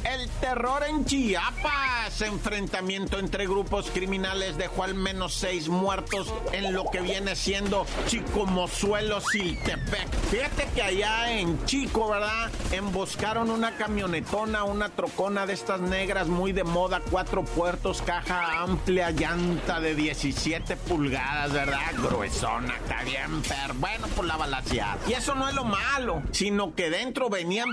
El 0.04 0.28
terror 0.40 0.82
en 0.88 1.04
Chiapas. 1.04 2.20
Enfrentamiento 2.20 3.18
entre 3.18 3.46
grupos 3.46 3.90
criminales 3.90 4.56
dejó 4.56 4.84
al 4.84 4.94
menos 4.94 5.34
seis 5.34 5.68
muertos 5.68 6.32
en 6.52 6.72
lo 6.72 6.84
que 6.90 7.00
viene 7.00 7.34
siendo 7.34 7.86
Chicomozuelo, 8.06 9.20
Siltepec. 9.20 10.08
Fíjate 10.30 10.68
que 10.74 10.82
allá 10.82 11.32
en 11.32 11.64
Chico, 11.64 12.08
¿verdad? 12.10 12.50
Emboscaron 12.72 13.50
una 13.50 13.76
camionetona, 13.76 14.64
una 14.64 14.90
trocona 14.90 15.46
de 15.46 15.54
estas 15.54 15.80
negras 15.80 16.28
muy 16.28 16.52
de 16.52 16.64
moda, 16.64 17.00
cuatro 17.10 17.44
puertos, 17.44 18.02
caja 18.02 18.62
amplia, 18.62 19.10
llanta 19.10 19.80
de 19.80 19.94
17 19.94 20.76
pulgadas, 20.76 21.52
¿verdad? 21.52 21.92
Gruesona, 21.96 22.76
está 22.76 23.02
bien, 23.02 23.42
pero 23.48 23.74
bueno, 23.74 24.06
por 24.08 24.26
la 24.26 24.36
balaseada. 24.36 24.98
Y 25.08 25.14
eso 25.14 25.34
no 25.34 25.48
es 25.48 25.54
lo 25.54 25.64
malo, 25.64 26.22
sino 26.30 26.74
que 26.74 26.90
dentro 26.90 27.28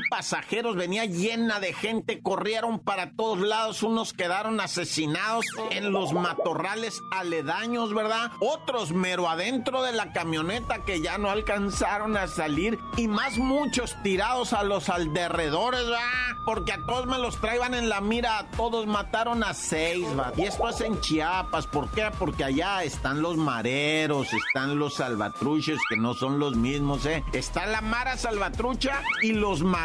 pasajeros, 0.10 0.76
venía 0.76 1.06
llena 1.06 1.60
de 1.60 1.74
gente, 1.74 2.22
corrieron 2.22 2.80
para 2.80 3.12
todos 3.12 3.40
lados, 3.40 3.84
unos 3.84 4.14
quedaron 4.14 4.60
asesinados 4.60 5.46
en 5.72 5.92
los 5.92 6.14
matorrales 6.14 7.02
aledaños, 7.12 7.94
¿verdad? 7.94 8.32
Otros 8.40 8.92
mero 8.92 9.30
adentro 9.30 9.84
de 9.84 9.92
la 9.92 10.14
camioneta 10.14 10.84
que 10.84 11.02
ya 11.02 11.18
no 11.18 11.30
alcanzaron 11.30 12.18
a 12.18 12.28
salir 12.28 12.80
y 12.98 13.08
más 13.08 13.38
muchos 13.38 13.96
tirados 14.04 14.54
a 14.54 14.64
los 14.64 14.90
alrededores, 14.90 15.86
¿verdad? 15.86 16.38
Porque 16.46 16.74
a 16.74 16.86
todos 16.86 17.06
me 17.06 17.20
los 17.20 17.40
traían 17.40 17.74
en 17.74 17.90
la 17.90 18.02
mira, 18.02 18.40
a 18.40 18.48
todos 18.52 18.88
mataron 18.88 19.44
a 19.44 19.54
seis, 19.54 20.08
¿verdad? 20.16 20.34
Y 20.38 20.44
esto 20.44 20.70
es 20.70 20.82
en 20.82 21.00
Chiapas, 21.02 21.68
¿por 21.68 21.90
qué? 21.92 22.10
Porque 22.18 22.44
allá 22.44 22.84
están 22.84 23.22
los 23.22 23.38
mareros, 23.38 24.28
están 24.34 24.80
los 24.80 24.96
salvatruches 24.96 25.80
que 25.90 25.98
no 25.98 26.14
son 26.14 26.40
los 26.40 26.56
mismos, 26.56 27.06
¿eh? 27.06 27.24
Está 27.34 27.66
la 27.66 27.82
mara 27.82 28.18
salvatrucha 28.18 29.04
y 29.22 29.34
los 29.34 29.62
mareros 29.62 29.81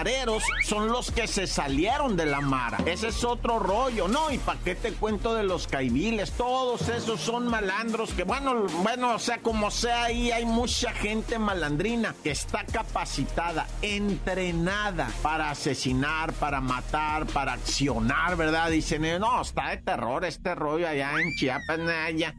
son 0.64 0.88
los 0.88 1.10
que 1.10 1.26
se 1.26 1.46
salieron 1.46 2.16
de 2.16 2.26
la 2.26 2.40
mara. 2.40 2.78
Ese 2.86 3.08
es 3.08 3.24
otro 3.24 3.58
rollo, 3.58 4.08
¿no? 4.08 4.30
¿Y 4.30 4.38
para 4.38 4.58
qué 4.60 4.74
te 4.74 4.92
cuento 4.92 5.34
de 5.34 5.44
los 5.44 5.66
caibiles? 5.66 6.32
Todos 6.32 6.88
esos 6.88 7.20
son 7.20 7.48
malandros 7.48 8.12
que, 8.12 8.24
bueno, 8.24 8.66
bueno, 8.82 9.14
o 9.14 9.18
sea, 9.18 9.38
como 9.38 9.70
sea, 9.70 10.04
ahí 10.04 10.30
hay 10.30 10.44
mucha 10.44 10.92
gente 10.92 11.38
malandrina 11.38 12.14
que 12.22 12.30
está 12.30 12.64
capacitada, 12.64 13.66
entrenada 13.80 15.08
para 15.22 15.50
asesinar, 15.50 16.32
para 16.34 16.60
matar, 16.60 17.26
para 17.26 17.54
accionar, 17.54 18.36
¿verdad? 18.36 18.70
Dicen, 18.70 19.20
no, 19.20 19.40
está 19.40 19.70
de 19.70 19.78
terror 19.78 20.24
este 20.24 20.54
rollo 20.54 20.88
allá 20.88 21.12
en 21.12 21.34
Chiapas, 21.36 21.80
allá. 21.80 22.34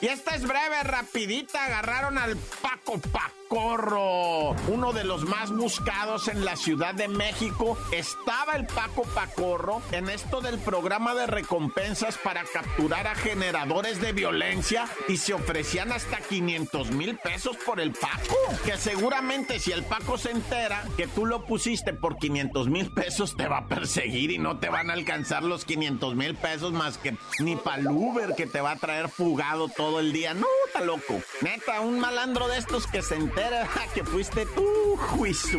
Y 0.00 0.06
esta 0.06 0.34
es 0.34 0.42
breve, 0.42 0.82
rapidita, 0.82 1.64
agarraron 1.64 2.18
al 2.18 2.36
Paco 2.36 2.98
Pacorro, 3.54 4.56
uno 4.66 4.92
de 4.92 5.04
los 5.04 5.24
más 5.26 5.52
buscados 5.52 6.26
en 6.26 6.44
la 6.44 6.56
Ciudad 6.56 6.92
de 6.92 7.06
México. 7.06 7.78
Estaba 7.92 8.54
el 8.54 8.66
Paco 8.66 9.04
Pacorro 9.14 9.80
en 9.92 10.08
esto 10.08 10.40
del 10.40 10.58
programa 10.58 11.14
de 11.14 11.28
recompensas 11.28 12.18
para 12.18 12.42
capturar 12.42 13.06
a 13.06 13.14
generadores 13.14 14.00
de 14.00 14.12
violencia 14.12 14.88
y 15.06 15.18
se 15.18 15.34
ofrecían 15.34 15.92
hasta 15.92 16.16
500 16.16 16.90
mil 16.90 17.16
pesos 17.18 17.56
por 17.64 17.78
el 17.78 17.92
Paco. 17.92 18.34
Que 18.64 18.76
seguramente 18.76 19.60
si 19.60 19.70
el 19.70 19.84
Paco 19.84 20.18
se 20.18 20.32
entera 20.32 20.82
que 20.96 21.06
tú 21.06 21.24
lo 21.24 21.46
pusiste 21.46 21.92
por 21.92 22.16
500 22.16 22.66
mil 22.66 22.92
pesos, 22.92 23.36
te 23.36 23.46
va 23.46 23.58
a 23.58 23.68
perseguir 23.68 24.32
y 24.32 24.38
no 24.38 24.58
te 24.58 24.68
van 24.68 24.90
a 24.90 24.94
alcanzar 24.94 25.44
los 25.44 25.64
500 25.64 26.16
mil 26.16 26.34
pesos 26.34 26.72
más 26.72 26.98
que 26.98 27.16
ni 27.38 27.54
para 27.54 27.82
el 27.82 27.86
Uber 27.86 28.34
que 28.36 28.48
te 28.48 28.60
va 28.60 28.72
a 28.72 28.76
traer 28.76 29.08
fugado 29.08 29.68
todo 29.68 30.00
el 30.00 30.12
día. 30.12 30.34
No, 30.34 30.48
está 30.66 30.80
loco. 30.80 31.20
Neta, 31.40 31.80
un 31.82 32.00
malandro 32.00 32.48
de 32.48 32.58
estos 32.58 32.88
que 32.88 33.00
se 33.00 33.14
entera 33.14 33.43
que 33.94 34.04
fuiste 34.04 34.46
tú 34.46 34.64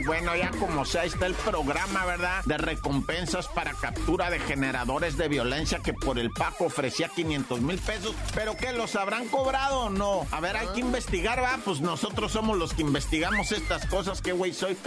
bueno, 0.05 0.35
ya 0.35 0.51
como 0.51 0.85
sea, 0.85 1.05
está 1.05 1.25
el 1.25 1.33
programa, 1.33 2.05
¿verdad? 2.05 2.43
De 2.45 2.57
recompensas 2.57 3.47
para 3.47 3.73
captura 3.73 4.29
de 4.29 4.39
generadores 4.39 5.17
de 5.17 5.27
violencia 5.27 5.79
que 5.79 5.93
por 5.93 6.19
el 6.19 6.29
Paco 6.31 6.65
ofrecía 6.65 7.09
500 7.09 7.61
mil 7.61 7.77
pesos. 7.79 8.15
¿Pero 8.33 8.55
qué? 8.57 8.73
¿Los 8.73 8.95
habrán 8.95 9.27
cobrado 9.27 9.81
o 9.81 9.89
no? 9.89 10.27
A 10.31 10.39
ver, 10.39 10.57
hay 10.57 10.67
que 10.67 10.81
investigar, 10.81 11.41
¿va? 11.41 11.59
Pues 11.63 11.81
nosotros 11.81 12.31
somos 12.31 12.57
los 12.57 12.73
que 12.73 12.81
investigamos 12.81 13.51
estas 13.51 13.85
cosas. 13.87 14.21
¿Qué 14.21 14.31
güey 14.31 14.53
soy? 14.53 14.77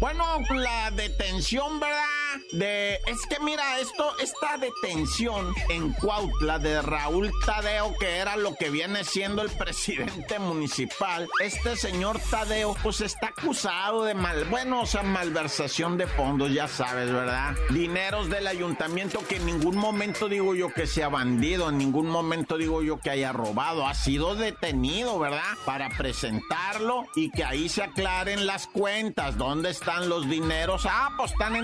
Bueno, 0.00 0.24
la 0.50 0.90
detención, 0.90 1.80
¿verdad? 1.80 2.17
De. 2.52 3.00
Es 3.06 3.26
que 3.28 3.40
mira, 3.40 3.80
esto, 3.80 4.16
esta 4.18 4.58
detención 4.58 5.54
en 5.68 5.92
Cuautla 5.94 6.58
de 6.58 6.82
Raúl 6.82 7.30
Tadeo, 7.44 7.94
que 7.98 8.16
era 8.16 8.36
lo 8.36 8.54
que 8.54 8.70
viene 8.70 9.04
siendo 9.04 9.42
el 9.42 9.50
presidente 9.50 10.38
municipal. 10.38 11.28
Este 11.40 11.76
señor 11.76 12.20
Tadeo, 12.30 12.76
pues 12.82 13.00
está 13.00 13.28
acusado 13.28 14.04
de 14.04 14.14
mal, 14.14 14.44
bueno, 14.46 14.82
o 14.82 14.86
sea, 14.86 15.02
malversación 15.02 15.96
de 15.96 16.06
fondos, 16.06 16.52
ya 16.52 16.68
sabes, 16.68 17.10
¿verdad? 17.10 17.54
Dineros 17.70 18.28
del 18.28 18.46
ayuntamiento 18.46 19.26
que 19.26 19.36
en 19.36 19.46
ningún 19.46 19.76
momento 19.76 20.28
digo 20.28 20.54
yo 20.54 20.72
que 20.72 20.86
sea 20.86 21.08
bandido, 21.08 21.68
en 21.68 21.78
ningún 21.78 22.08
momento 22.08 22.56
digo 22.56 22.82
yo 22.82 23.00
que 23.00 23.10
haya 23.10 23.32
robado, 23.32 23.86
ha 23.86 23.94
sido 23.94 24.34
detenido, 24.34 25.18
¿verdad? 25.18 25.56
Para 25.64 25.88
presentarlo 25.90 27.06
y 27.14 27.30
que 27.30 27.44
ahí 27.44 27.68
se 27.68 27.82
aclaren 27.82 28.46
las 28.46 28.66
cuentas, 28.66 29.36
dónde 29.36 29.70
están 29.70 30.08
los 30.08 30.28
dineros. 30.28 30.86
Ah, 30.88 31.12
pues 31.16 31.32
están 31.32 31.56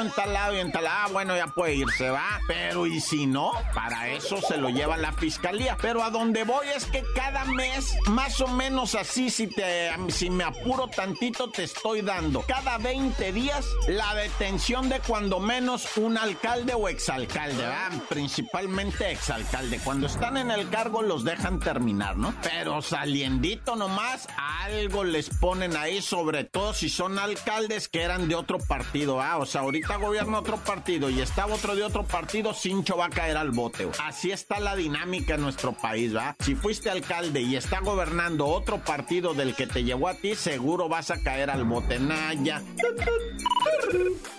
entalado, 0.00 0.24
entalado 0.24 0.56
y 0.56 0.60
entalado. 0.60 0.96
Ah, 0.96 1.08
bueno, 1.12 1.36
ya 1.36 1.46
puede 1.46 1.74
irse, 1.74 2.10
va. 2.10 2.40
Pero 2.46 2.86
y 2.86 3.00
si 3.00 3.26
no, 3.26 3.52
para 3.74 4.08
eso 4.08 4.40
se 4.40 4.56
lo 4.56 4.68
lleva 4.68 4.96
la 4.96 5.12
fiscalía. 5.12 5.76
Pero 5.80 6.02
a 6.02 6.10
donde 6.10 6.44
voy 6.44 6.66
es 6.74 6.86
que 6.86 7.04
cada 7.14 7.44
mes, 7.44 7.94
más 8.06 8.40
o 8.40 8.48
menos 8.48 8.94
así, 8.94 9.30
si 9.30 9.46
te, 9.46 9.90
si 10.08 10.30
me 10.30 10.44
apuro 10.44 10.88
tantito, 10.88 11.50
te 11.50 11.64
estoy 11.64 12.02
dando 12.02 12.42
cada 12.42 12.78
20 12.78 13.32
días 13.32 13.66
la 13.88 14.14
detención 14.14 14.88
de 14.88 15.00
cuando 15.00 15.40
menos 15.40 15.96
un 15.96 16.18
alcalde 16.18 16.74
o 16.74 16.88
exalcalde, 16.88 17.56
¿verdad? 17.56 17.92
Principalmente 18.08 19.10
exalcalde. 19.10 19.78
Cuando 19.78 20.06
están 20.06 20.36
en 20.36 20.50
el 20.50 20.68
cargo 20.70 21.02
los 21.02 21.24
dejan 21.24 21.60
terminar, 21.60 22.16
¿no? 22.16 22.34
Pero 22.42 22.82
saliendito 22.82 23.76
nomás, 23.76 24.28
algo 24.36 25.04
les 25.04 25.30
ponen 25.30 25.76
ahí, 25.76 26.02
sobre 26.02 26.44
todo 26.44 26.72
si 26.74 26.88
son 26.88 27.18
alcaldes 27.18 27.88
que 27.88 28.02
eran 28.02 28.28
de 28.28 28.34
otro 28.34 28.58
partido, 28.58 29.20
¿ah? 29.20 29.38
O 29.38 29.46
sea, 29.46 29.62
ahorita 29.62 29.83
gobierna 29.96 30.38
otro 30.38 30.56
partido 30.56 31.08
y 31.10 31.20
estaba 31.20 31.54
otro 31.54 31.74
de 31.76 31.84
otro 31.84 32.04
partido, 32.04 32.52
Cincho 32.52 32.96
va 32.96 33.06
a 33.06 33.10
caer 33.10 33.36
al 33.36 33.50
bote. 33.50 33.88
Así 34.02 34.32
está 34.32 34.58
la 34.60 34.74
dinámica 34.76 35.34
en 35.34 35.42
nuestro 35.42 35.72
país, 35.72 36.14
¿va? 36.14 36.36
Si 36.40 36.54
fuiste 36.54 36.90
alcalde 36.90 37.40
y 37.40 37.56
está 37.56 37.80
gobernando 37.80 38.46
otro 38.46 38.78
partido 38.78 39.34
del 39.34 39.54
que 39.54 39.66
te 39.66 39.84
llevó 39.84 40.08
a 40.08 40.14
ti, 40.14 40.34
seguro 40.34 40.88
vas 40.88 41.10
a 41.10 41.22
caer 41.22 41.50
al 41.50 41.64
bote. 41.64 41.98
Naya. 41.98 42.62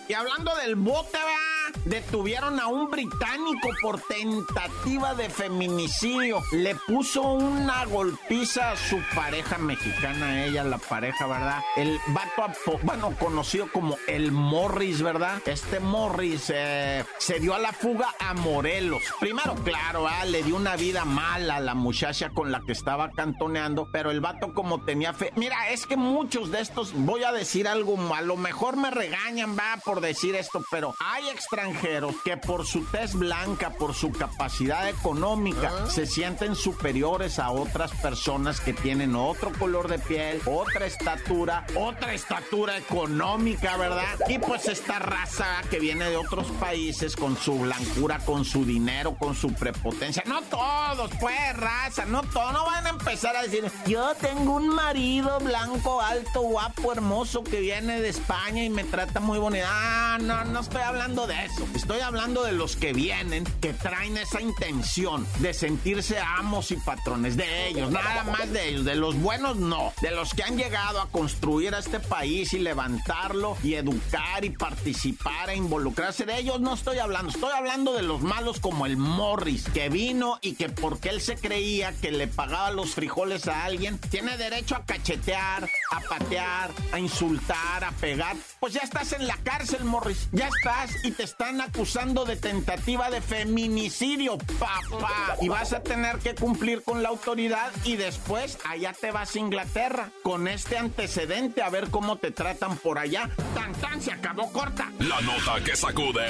Y 0.08 0.14
hablando 0.14 0.56
del 0.58 0.76
bote, 0.76 1.18
¿va? 1.18 1.56
Detuvieron 1.86 2.60
a 2.60 2.68
un 2.68 2.90
británico 2.90 3.70
por 3.82 4.00
tentativa 4.02 5.14
de 5.14 5.30
feminicidio. 5.30 6.42
Le 6.52 6.76
puso 6.76 7.22
una 7.22 7.86
golpiza 7.86 8.72
a 8.72 8.78
su 8.78 9.00
pareja 9.14 9.58
mexicana, 9.58 10.46
ella, 10.46 10.64
la 10.64 10.78
pareja, 10.78 11.28
¿verdad? 11.28 11.62
El 11.76 11.98
vato, 12.08 12.54
bueno, 12.84 13.16
conocido 13.20 13.72
como 13.72 13.98
el 14.08 14.32
Morris, 14.32 15.02
¿verdad? 15.02 15.35
Este 15.46 15.80
Morris 15.80 16.52
eh, 16.54 17.04
se 17.18 17.40
dio 17.40 17.54
a 17.54 17.60
la 17.60 17.74
fuga 17.74 18.16
a 18.20 18.34
Morelos. 18.34 19.04
Primero, 19.20 19.56
claro, 19.56 20.08
¿ah? 20.08 20.26
le 20.26 20.44
dio 20.44 20.56
una 20.56 20.76
vida 20.76 21.06
mala 21.06 21.58
a 21.58 21.60
la 21.60 21.76
muchacha 21.76 22.30
con 22.30 22.52
la 22.52 22.62
que 22.62 22.72
estaba 22.72 23.12
cantoneando, 23.12 23.90
pero 23.92 24.12
el 24.12 24.22
vato 24.22 24.54
como 24.54 24.84
tenía 24.84 25.14
fe... 25.14 25.34
Mira, 25.36 25.70
es 25.70 25.86
que 25.86 25.98
muchos 25.98 26.52
de 26.52 26.62
estos, 26.62 26.94
voy 26.94 27.24
a 27.24 27.32
decir 27.32 27.68
algo, 27.68 27.98
a 28.14 28.22
lo 28.22 28.38
mejor 28.38 28.78
me 28.78 28.92
regañan, 28.92 29.58
va, 29.58 29.80
por 29.84 30.02
decir 30.02 30.36
esto, 30.36 30.64
pero 30.72 30.96
hay 31.00 31.30
extranjeros 31.30 32.16
que 32.24 32.38
por 32.38 32.66
su 32.66 32.86
tez 32.86 33.14
blanca, 33.16 33.72
por 33.72 33.94
su 33.94 34.12
capacidad 34.12 34.88
económica, 34.88 35.88
se 35.90 36.06
sienten 36.06 36.56
superiores 36.56 37.40
a 37.40 37.52
otras 37.52 37.92
personas 37.92 38.62
que 38.62 38.74
tienen 38.74 39.16
otro 39.16 39.52
color 39.54 39.88
de 39.88 40.00
piel, 40.00 40.42
otra 40.46 40.86
estatura, 40.86 41.66
otra 41.76 42.14
estatura 42.14 42.78
económica, 42.78 43.78
¿verdad? 43.78 44.20
Y 44.28 44.40
pues 44.40 44.68
esta 44.68 45.00
raza 45.00 45.25
que 45.70 45.80
viene 45.80 46.10
de 46.10 46.18
otros 46.18 46.48
países 46.60 47.16
con 47.16 47.36
su 47.36 47.60
blancura, 47.60 48.20
con 48.20 48.46
su 48.46 48.64
dinero, 48.64 49.16
con 49.16 49.36
su 49.36 49.52
prepotencia. 49.54 50.24
No 50.28 50.42
todos, 50.44 51.10
pues, 51.20 51.58
raza, 51.58 52.06
no 52.06 52.22
todos. 52.22 52.66
Van 52.66 52.86
a 52.86 52.90
empezar 52.90 53.36
a 53.36 53.42
decir, 53.42 53.70
yo 53.88 54.14
tengo 54.16 54.56
un 54.56 54.70
marido 54.70 55.40
blanco, 55.40 56.02
alto, 56.02 56.42
guapo, 56.42 56.92
hermoso 56.92 57.44
que 57.44 57.60
viene 57.60 58.02
de 58.02 58.10
España 58.10 58.64
y 58.64 58.70
me 58.70 58.84
trata 58.84 59.20
muy 59.20 59.40
bonita. 59.40 59.66
Ah, 59.68 60.18
no, 60.22 60.46
no 60.46 60.60
estoy 60.60 60.82
hablando 60.82 61.26
de 61.26 61.46
eso. 61.46 61.68
Estoy 61.74 62.02
hablando 62.02 62.44
de 62.44 62.52
los 62.52 62.76
que 62.76 62.94
vienen, 62.94 63.46
que 63.62 63.74
traen 63.74 64.18
esa 64.18 64.42
intención 64.42 65.26
de 65.40 65.54
sentirse 65.54 66.20
amos 66.20 66.72
y 66.72 66.78
patrones 66.78 67.36
de 67.36 67.70
ellos, 67.70 67.92
nada 67.92 68.24
más 68.26 68.52
de 68.52 68.70
ellos. 68.70 68.86
De 68.86 68.96
los 68.96 69.16
buenos, 69.20 69.58
no. 69.58 69.92
De 70.02 70.12
los 70.12 70.34
que 70.34 70.44
han 70.44 70.58
llegado 70.58 71.02
a 71.02 71.10
construir 71.10 71.74
a 71.74 71.80
este 71.80 72.00
país 72.00 72.54
y 72.54 72.60
levantarlo 72.60 73.58
y 73.64 73.74
educar 73.74 74.46
y 74.46 74.52
participar 74.52 75.15
e 75.48 75.56
involucrarse 75.56 76.26
de 76.26 76.38
ellos, 76.38 76.60
no 76.60 76.74
estoy 76.74 77.00
hablando. 77.00 77.32
Estoy 77.32 77.52
hablando 77.52 77.94
de 77.94 78.02
los 78.02 78.22
malos 78.22 78.60
como 78.60 78.86
el 78.86 78.98
Morris, 78.98 79.66
que 79.74 79.90
vino 79.90 80.40
y 80.42 80.54
que 80.54 80.70
porque 80.70 81.10
él 81.10 81.22
se 81.22 81.36
creía 81.36 81.94
que 81.94 82.12
le 82.12 82.28
pagaba 82.28 82.72
los 82.72 82.94
frijoles 82.94 83.48
a 83.48 83.66
alguien, 83.66 83.98
tiene 83.98 84.38
derecho 84.38 84.76
a 84.76 84.86
cachetear, 84.86 85.70
a 85.92 86.00
patear, 86.02 86.72
a 86.92 87.00
insultar, 87.00 87.84
a 87.84 87.92
pegar. 87.92 88.36
Pues 88.60 88.74
ya 88.74 88.82
estás 88.82 89.14
en 89.14 89.28
la 89.28 89.38
cárcel, 89.38 89.84
Morris. 89.86 90.28
Ya 90.32 90.48
estás 90.48 90.92
y 91.04 91.12
te 91.12 91.24
están 91.24 91.62
acusando 91.62 92.26
de 92.26 92.36
tentativa 92.36 93.10
de 93.10 93.22
feminicidio, 93.22 94.38
papá. 94.60 95.38
Y 95.42 95.50
vas 95.50 95.74
a 95.74 95.82
tener 95.82 96.20
que 96.20 96.36
cumplir 96.36 96.84
con 96.84 97.04
la 97.04 97.10
autoridad 97.10 97.72
y 97.84 97.96
después 97.96 98.58
allá 98.68 98.94
te 98.94 99.12
vas 99.12 99.36
a 99.36 99.40
Inglaterra 99.40 100.10
con 100.24 100.48
este 100.48 100.78
antecedente 100.78 101.62
a 101.62 101.70
ver 101.70 101.90
cómo 101.90 102.18
te 102.18 102.32
tratan 102.32 102.78
por 102.78 102.98
allá. 102.98 103.30
Tan 103.54 103.74
tan 103.74 104.02
se 104.02 104.12
acabó 104.12 104.52
corta. 104.52 104.92
La 105.08 105.22
nota 105.22 105.64
que 105.64 105.76
sacude. 105.76 106.26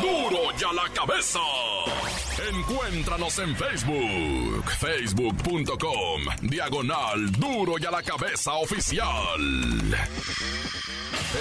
Duro, 0.00 0.30
duro 0.30 0.56
ya 0.56 0.72
la 0.72 0.88
cabeza. 0.92 1.40
Encuéntranos 2.52 3.38
en 3.38 3.56
Facebook, 3.56 4.70
facebook.com, 4.78 6.22
diagonal 6.42 7.32
duro 7.32 7.74
y 7.80 7.86
a 7.86 7.90
la 7.90 8.02
cabeza 8.02 8.52
oficial. 8.54 9.40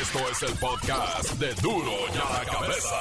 Esto 0.01 0.19
es 0.31 0.43
el 0.43 0.57
podcast 0.57 1.33
de 1.33 1.53
duro 1.55 1.91
y 1.91 2.17
a 2.17 2.39
la 2.39 2.51
cabeza. 2.51 2.95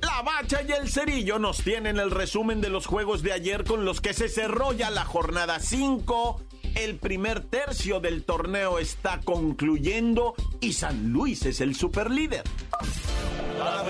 La 0.00 0.22
Bacha 0.22 0.62
y 0.62 0.72
el 0.72 0.88
Cerillo 0.88 1.38
nos 1.38 1.58
tienen 1.58 1.98
el 1.98 2.10
resumen 2.10 2.60
de 2.60 2.70
los 2.70 2.86
juegos 2.86 3.22
de 3.22 3.32
ayer 3.32 3.64
con 3.64 3.84
los 3.84 4.00
que 4.00 4.14
se 4.14 4.28
cerró 4.28 4.72
ya 4.72 4.90
la 4.90 5.04
jornada 5.04 5.60
5 5.60 6.47
el 6.78 6.96
primer 6.96 7.40
tercio 7.40 7.98
del 7.98 8.24
torneo 8.24 8.78
está 8.78 9.20
concluyendo 9.24 10.34
y 10.60 10.72
San 10.74 11.12
Luis 11.12 11.44
es 11.44 11.60
el 11.60 11.74
superlíder. 11.74 12.44
¡La 13.58 13.82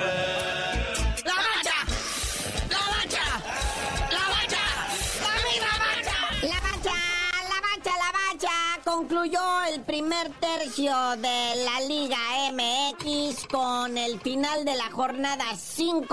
Concluyó 9.18 9.64
el 9.74 9.80
primer 9.80 10.30
tercio 10.34 10.94
de 11.16 11.64
la 11.64 11.80
Liga 11.88 12.18
MX 12.52 13.48
con 13.48 13.98
el 13.98 14.20
final 14.20 14.64
de 14.64 14.76
la 14.76 14.92
jornada 14.92 15.44
5. 15.56 16.06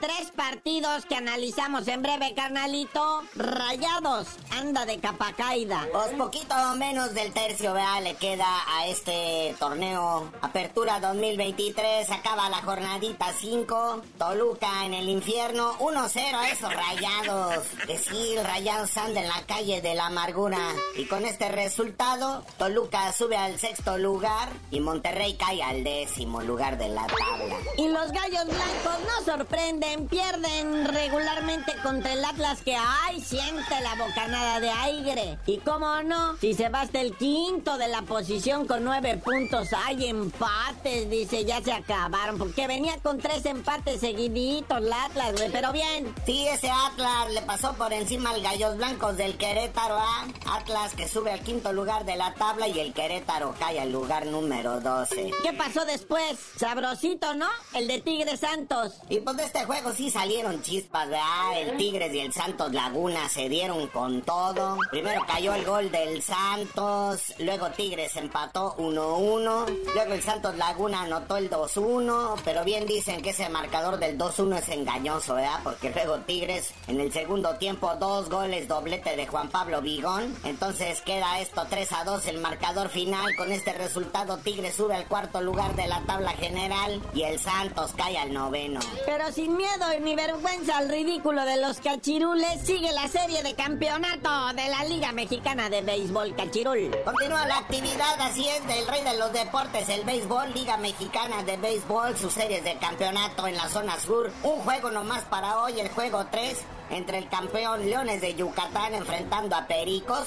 Tres 0.00 0.32
partidos 0.34 1.04
que 1.06 1.14
analizamos 1.14 1.86
en 1.86 2.02
breve, 2.02 2.34
carnalito. 2.34 3.22
Rayados, 3.36 4.26
anda 4.50 4.84
de 4.84 4.98
capa 4.98 5.32
caída. 5.34 5.86
Pues 5.92 6.08
poquito 6.14 6.56
menos 6.76 7.14
del 7.14 7.32
tercio, 7.32 7.72
vea, 7.72 8.00
le 8.00 8.16
queda 8.16 8.48
a 8.66 8.88
este 8.88 9.54
torneo. 9.60 10.32
Apertura 10.40 10.98
2023, 10.98 12.10
acaba 12.10 12.50
la 12.50 12.62
jornadita 12.62 13.32
5. 13.32 14.02
Toluca 14.18 14.84
en 14.84 14.94
el 14.94 15.08
infierno, 15.08 15.78
1-0 15.78 16.34
a 16.34 16.48
esos 16.48 16.74
rayados. 16.74 17.64
Decir, 17.86 18.42
rayados 18.42 18.96
anda 18.96 19.20
en 19.20 19.28
la 19.28 19.46
calle 19.46 19.80
de 19.80 19.94
la 19.94 20.06
amargura. 20.06 20.58
Y 20.96 21.04
con 21.04 21.24
este 21.24 21.48
resultado 21.48 22.07
resultado, 22.08 22.42
Toluca 22.56 23.12
sube 23.12 23.36
al 23.36 23.58
sexto 23.58 23.98
lugar 23.98 24.48
y 24.70 24.80
Monterrey 24.80 25.34
cae 25.34 25.62
al 25.62 25.84
décimo 25.84 26.40
lugar 26.42 26.78
de 26.78 26.88
la 26.88 27.06
tabla. 27.06 27.56
Y 27.76 27.88
los 27.88 28.10
gallos 28.12 28.44
blancos 28.46 28.98
no 29.06 29.24
sorprenden, 29.24 30.08
pierden 30.08 30.86
regularmente 30.86 31.72
contra 31.82 32.12
el 32.12 32.24
Atlas 32.24 32.62
que 32.62 32.76
ay 32.76 33.20
siente 33.20 33.80
la 33.82 33.94
bocanada 33.94 34.60
de 34.60 34.70
aire. 34.70 35.38
Y 35.46 35.58
cómo 35.58 36.02
no, 36.02 36.36
si 36.38 36.54
se 36.54 36.68
va 36.68 36.82
hasta 36.82 37.00
el 37.00 37.16
quinto 37.16 37.78
de 37.78 37.88
la 37.88 38.02
posición 38.02 38.66
con 38.66 38.84
nueve 38.84 39.20
puntos, 39.22 39.68
hay 39.72 40.06
empates, 40.06 41.10
dice, 41.10 41.44
ya 41.44 41.62
se 41.62 41.72
acabaron, 41.72 42.38
porque 42.38 42.66
venía 42.66 42.98
con 43.02 43.18
tres 43.18 43.44
empates 43.46 44.00
seguiditos 44.00 44.78
el 44.78 44.92
Atlas, 44.92 45.32
güey, 45.32 45.50
pero 45.50 45.72
bien. 45.72 46.14
Sí, 46.24 46.46
ese 46.46 46.70
Atlas 46.70 47.32
le 47.32 47.42
pasó 47.42 47.74
por 47.74 47.92
encima 47.92 48.30
al 48.30 48.42
Gallos 48.42 48.76
Blancos 48.76 49.16
del 49.16 49.36
Querétaro, 49.36 49.96
¿ah? 49.98 50.26
Atlas 50.46 50.94
que 50.94 51.08
sube 51.08 51.32
al 51.32 51.40
quinto 51.40 51.72
lugar 51.72 51.97
de 52.04 52.16
la 52.16 52.34
tabla 52.34 52.68
y 52.68 52.78
el 52.78 52.92
Querétaro 52.92 53.54
cae 53.58 53.80
al 53.80 53.92
lugar 53.92 54.26
número 54.26 54.80
12. 54.80 55.30
¿Qué 55.42 55.52
pasó 55.52 55.84
después? 55.84 56.38
Sabrosito, 56.56 57.34
¿no? 57.34 57.46
El 57.74 57.88
de 57.88 58.00
Tigres 58.00 58.40
Santos. 58.40 59.00
Y 59.08 59.20
pues 59.20 59.36
de 59.36 59.44
este 59.44 59.64
juego 59.64 59.92
sí 59.92 60.10
salieron 60.10 60.62
chispas, 60.62 61.08
¿verdad? 61.08 61.60
El 61.60 61.76
Tigres 61.76 62.14
y 62.14 62.20
el 62.20 62.32
Santos 62.32 62.72
Laguna 62.72 63.28
se 63.28 63.48
dieron 63.48 63.86
con 63.88 64.22
todo. 64.22 64.78
Primero 64.90 65.24
cayó 65.26 65.54
el 65.54 65.64
gol 65.64 65.90
del 65.90 66.22
Santos, 66.22 67.34
luego 67.38 67.70
Tigres 67.70 68.16
empató 68.16 68.76
1-1, 68.76 69.94
luego 69.94 70.12
el 70.12 70.22
Santos 70.22 70.56
Laguna 70.56 71.02
anotó 71.02 71.36
el 71.36 71.50
2-1, 71.50 72.40
pero 72.44 72.64
bien 72.64 72.86
dicen 72.86 73.22
que 73.22 73.30
ese 73.30 73.48
marcador 73.48 73.98
del 73.98 74.18
2-1 74.18 74.58
es 74.58 74.68
engañoso, 74.68 75.34
¿verdad? 75.34 75.60
Porque 75.64 75.90
luego 75.90 76.18
Tigres 76.20 76.72
en 76.86 77.00
el 77.00 77.12
segundo 77.12 77.56
tiempo 77.56 77.94
dos 77.96 78.28
goles 78.28 78.68
doblete 78.68 79.16
de 79.16 79.26
Juan 79.26 79.48
Pablo 79.48 79.80
Vigón. 79.80 80.34
Entonces 80.44 81.00
queda 81.02 81.40
esto 81.40 81.66
3-2 81.88 82.26
el 82.26 82.38
marcador 82.38 82.88
final. 82.88 83.34
Con 83.36 83.52
este 83.52 83.72
resultado 83.72 84.38
Tigres 84.38 84.74
sube 84.74 84.94
al 84.94 85.06
cuarto 85.06 85.40
lugar 85.40 85.74
de 85.74 85.86
la 85.86 86.00
tabla 86.02 86.32
general 86.32 87.00
y 87.14 87.22
el 87.22 87.38
Santos 87.38 87.92
cae 87.96 88.18
al 88.18 88.32
noveno. 88.32 88.80
Pero 89.06 89.30
sin 89.32 89.56
miedo 89.56 89.86
ni 90.02 90.14
vergüenza 90.14 90.78
al 90.78 90.88
ridículo 90.88 91.44
de 91.44 91.60
los 91.60 91.80
cachirules, 91.80 92.60
sigue 92.62 92.92
la 92.92 93.08
serie 93.08 93.42
de 93.42 93.54
campeonato 93.54 94.54
de 94.54 94.68
la 94.68 94.84
Liga 94.84 95.12
Mexicana 95.12 95.70
de 95.70 95.82
Béisbol 95.82 96.34
Cachirul. 96.36 96.90
Continúa 97.04 97.46
la 97.46 97.58
actividad, 97.58 98.20
así 98.20 98.46
es, 98.48 98.66
del 98.66 98.86
rey 98.86 99.02
de 99.04 99.16
los 99.16 99.32
deportes, 99.32 99.88
el 99.88 100.04
béisbol, 100.04 100.52
Liga 100.54 100.76
Mexicana 100.76 101.42
de 101.44 101.56
Béisbol, 101.56 102.16
sus 102.16 102.32
series 102.32 102.64
de 102.64 102.76
campeonato 102.78 103.46
en 103.46 103.56
la 103.56 103.68
zona 103.68 103.98
sur. 103.98 104.30
Un 104.42 104.60
juego 104.60 104.90
nomás 104.90 105.24
para 105.24 105.62
hoy, 105.62 105.80
el 105.80 105.88
juego 105.88 106.26
3 106.30 106.58
entre 106.90 107.18
el 107.18 107.28
campeón 107.28 107.88
Leones 107.88 108.20
de 108.20 108.34
Yucatán 108.34 108.94
enfrentando 108.94 109.56
a 109.56 109.66
Pericos 109.66 110.26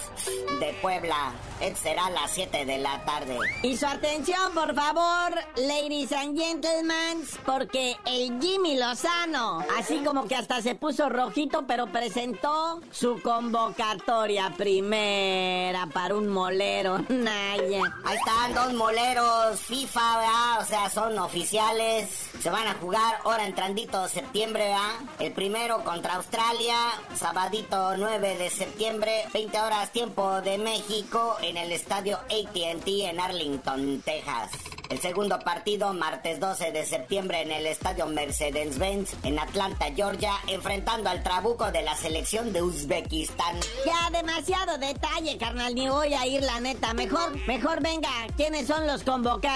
de 0.59 0.73
Puebla. 0.81 1.33
Será 1.81 2.07
a 2.07 2.09
las 2.09 2.31
7 2.31 2.65
de 2.65 2.77
la 2.79 3.03
tarde. 3.05 3.37
Y 3.63 3.77
su 3.77 3.85
atención, 3.85 4.51
por 4.53 4.73
favor, 4.73 5.33
ladies 5.55 6.11
and 6.11 6.37
gentlemen, 6.37 7.23
porque 7.45 7.95
el 8.05 8.41
Jimmy 8.41 8.77
Lozano, 8.77 9.63
así 9.77 9.99
como 10.03 10.25
que 10.25 10.35
hasta 10.35 10.61
se 10.61 10.75
puso 10.75 11.07
rojito, 11.09 11.65
pero 11.67 11.87
presentó 11.87 12.81
su 12.91 13.21
convocatoria 13.21 14.53
primera 14.57 15.87
para 15.87 16.15
un 16.15 16.27
molero. 16.27 16.99
Naya. 17.09 17.81
Ahí 18.03 18.17
están 18.17 18.53
dos 18.53 18.73
moleros 18.73 19.59
FIFA, 19.61 20.17
¿verdad? 20.17 20.61
O 20.61 20.65
sea, 20.65 20.89
son 20.89 21.17
oficiales. 21.19 22.09
Se 22.41 22.49
van 22.49 22.67
a 22.67 22.73
jugar 22.75 23.19
ahora 23.23 23.45
entrandito 23.45 24.07
septiembre, 24.07 24.65
¿verdad? 24.65 24.99
El 25.19 25.31
primero 25.31 25.83
contra 25.83 26.15
Australia, 26.15 26.50
sabadito 27.15 27.95
9 27.95 28.37
de 28.37 28.49
septiembre, 28.49 29.23
20 29.33 29.57
horas 29.61 29.91
tiempo 29.93 30.41
de 30.41 30.57
México 30.57 31.37
en 31.41 31.55
el 31.55 31.71
estadio 31.71 32.17
ATT 32.17 32.87
en 32.87 33.19
Arlington, 33.21 34.01
Texas. 34.03 34.80
El 34.91 34.99
segundo 34.99 35.39
partido, 35.39 35.93
martes 35.93 36.41
12 36.41 36.73
de 36.73 36.85
septiembre 36.85 37.39
en 37.43 37.51
el 37.53 37.65
estadio 37.65 38.07
Mercedes-Benz 38.07 39.15
en 39.23 39.39
Atlanta, 39.39 39.85
Georgia, 39.95 40.33
enfrentando 40.47 41.09
al 41.09 41.23
trabuco 41.23 41.71
de 41.71 41.81
la 41.81 41.95
selección 41.95 42.51
de 42.51 42.61
Uzbekistán. 42.61 43.55
Ya 43.85 44.09
demasiado 44.11 44.77
detalle, 44.77 45.37
carnal, 45.37 45.75
ni 45.75 45.87
voy 45.87 46.13
a 46.13 46.27
ir 46.27 46.43
la 46.43 46.59
neta. 46.59 46.93
Mejor, 46.93 47.37
mejor 47.47 47.81
venga, 47.81 48.09
¿quiénes 48.35 48.67
son 48.67 48.85
los 48.85 49.03
convocados? 49.03 49.51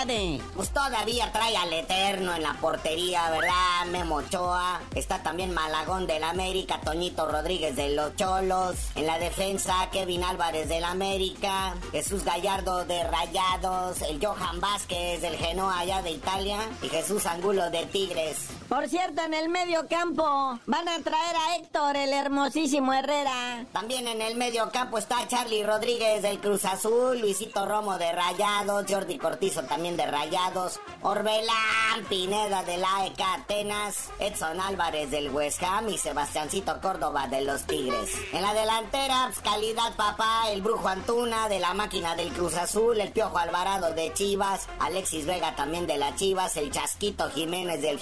Pues 0.56 0.69
todavía 0.69 1.30
trae 1.34 1.58
al 1.58 1.74
Eterno 1.74 2.34
en 2.34 2.43
la 2.43 2.54
portería, 2.62 3.30
¿verdad? 3.30 3.86
Memo 3.88 4.15
Ochoa. 4.17 4.80
Está 4.93 5.21
también 5.21 5.54
Malagón 5.54 6.08
del 6.08 6.24
América, 6.24 6.80
Toñito 6.82 7.30
Rodríguez 7.30 7.76
de 7.76 7.89
los 7.89 8.15
Cholos. 8.15 8.76
En 8.95 9.06
la 9.06 9.19
defensa, 9.19 9.89
Kevin 9.91 10.24
Álvarez 10.24 10.69
del 10.69 10.86
América, 10.86 11.76
Jesús 11.91 12.24
Gallardo 12.24 12.86
de 12.86 13.04
Rayados, 13.04 14.02
el 14.04 14.26
Johan 14.26 14.62
Vázquez 14.62 15.24
del 15.25 15.38
Genoa 15.38 15.79
allá 15.79 16.03
de 16.03 16.11
Italia 16.11 16.59
y 16.83 16.88
Jesús 16.88 17.25
Angulo 17.25 17.71
de 17.71 17.88
Tigres. 17.88 18.54
Por 18.69 18.89
cierto, 18.89 19.21
en 19.21 19.36
el 19.36 19.49
medio 19.49 19.88
campo 19.88 20.60
van 20.65 20.89
a 20.89 20.99
traer 20.99 21.36
a 21.36 21.56
Héctor, 21.58 21.95
el 21.97 22.12
hermosísimo 22.12 22.93
Herrera. 22.93 23.63
También 23.71 24.08
en 24.08 24.21
el 24.23 24.36
medio 24.38 24.71
campo 24.71 24.97
está 24.97 25.28
Charlie 25.28 25.63
Rodríguez 25.63 26.23
del 26.23 26.39
Cruz 26.39 26.65
Azul, 26.65 27.19
Luisito 27.19 27.67
Romo 27.67 27.99
de 27.99 28.12
Rayados, 28.12 28.86
Jordi 28.89 29.19
Cortizo 29.19 29.62
también 29.63 29.97
de 29.97 30.08
Rayados, 30.08 30.80
Orbelán 31.04 32.06
Pineda 32.10 32.63
del 32.63 32.84
AEK 32.84 33.21
Atenas, 33.21 34.10
Edson 34.19 34.60
Álvarez 34.60 35.12
del 35.12 35.30
West 35.30 35.62
Ham 35.62 35.89
y 35.89 35.99
Sebastiancito 35.99 36.82
Córdoba 36.82 37.28
de 37.28 37.41
los 37.41 37.65
Tigres. 37.65 38.10
En 38.34 38.41
la 38.41 38.56
delantera, 38.56 39.25
pues, 39.28 39.39
calidad 39.39 39.95
papá, 39.95 40.49
el 40.49 40.63
Brujo 40.63 40.88
Antuna 40.88 41.49
de 41.49 41.60
la 41.60 41.75
máquina 41.75 42.15
del 42.15 42.34
Cruz 42.34 42.56
Azul, 42.56 42.99
el 42.99 43.12
Piojo 43.12 43.38
Alvarado 43.38 43.93
de 43.93 44.12
Chivas, 44.13 44.67
Alexis 44.80 45.28
Vega 45.28 45.56
también 45.56 45.86
de 45.86 45.97
las 45.97 46.15
Chivas, 46.15 46.58
el 46.58 46.71
Chasquito 46.71 47.30
Jiménez 47.30 47.82
del 47.84 47.99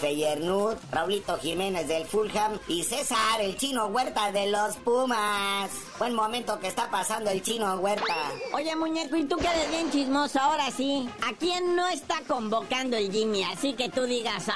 Feyernud, 0.53 0.77
Raulito 0.91 1.37
Jiménez 1.37 1.87
del 1.87 2.05
Fulham 2.05 2.59
y 2.67 2.83
César, 2.83 3.41
el 3.41 3.57
chino 3.57 3.87
Huerta 3.87 4.31
de 4.31 4.47
los 4.47 4.75
Pumas. 4.77 5.71
Buen 5.97 6.13
momento 6.13 6.59
que 6.59 6.67
está 6.67 6.89
pasando 6.89 7.31
el 7.31 7.41
chino 7.41 7.73
Huerta. 7.75 8.15
Oye, 8.53 8.75
muñeco, 8.75 9.15
y 9.15 9.25
tú 9.25 9.37
que 9.37 9.47
eres 9.47 9.69
bien 9.71 9.91
chismoso, 9.91 10.39
ahora 10.39 10.69
sí. 10.71 11.09
¿A 11.27 11.33
quién 11.33 11.75
no 11.75 11.87
está 11.87 12.21
convocando 12.27 12.97
el 12.97 13.11
Jimmy? 13.11 13.43
Así 13.43 13.73
que 13.73 13.89
tú 13.89 14.03
digas, 14.03 14.47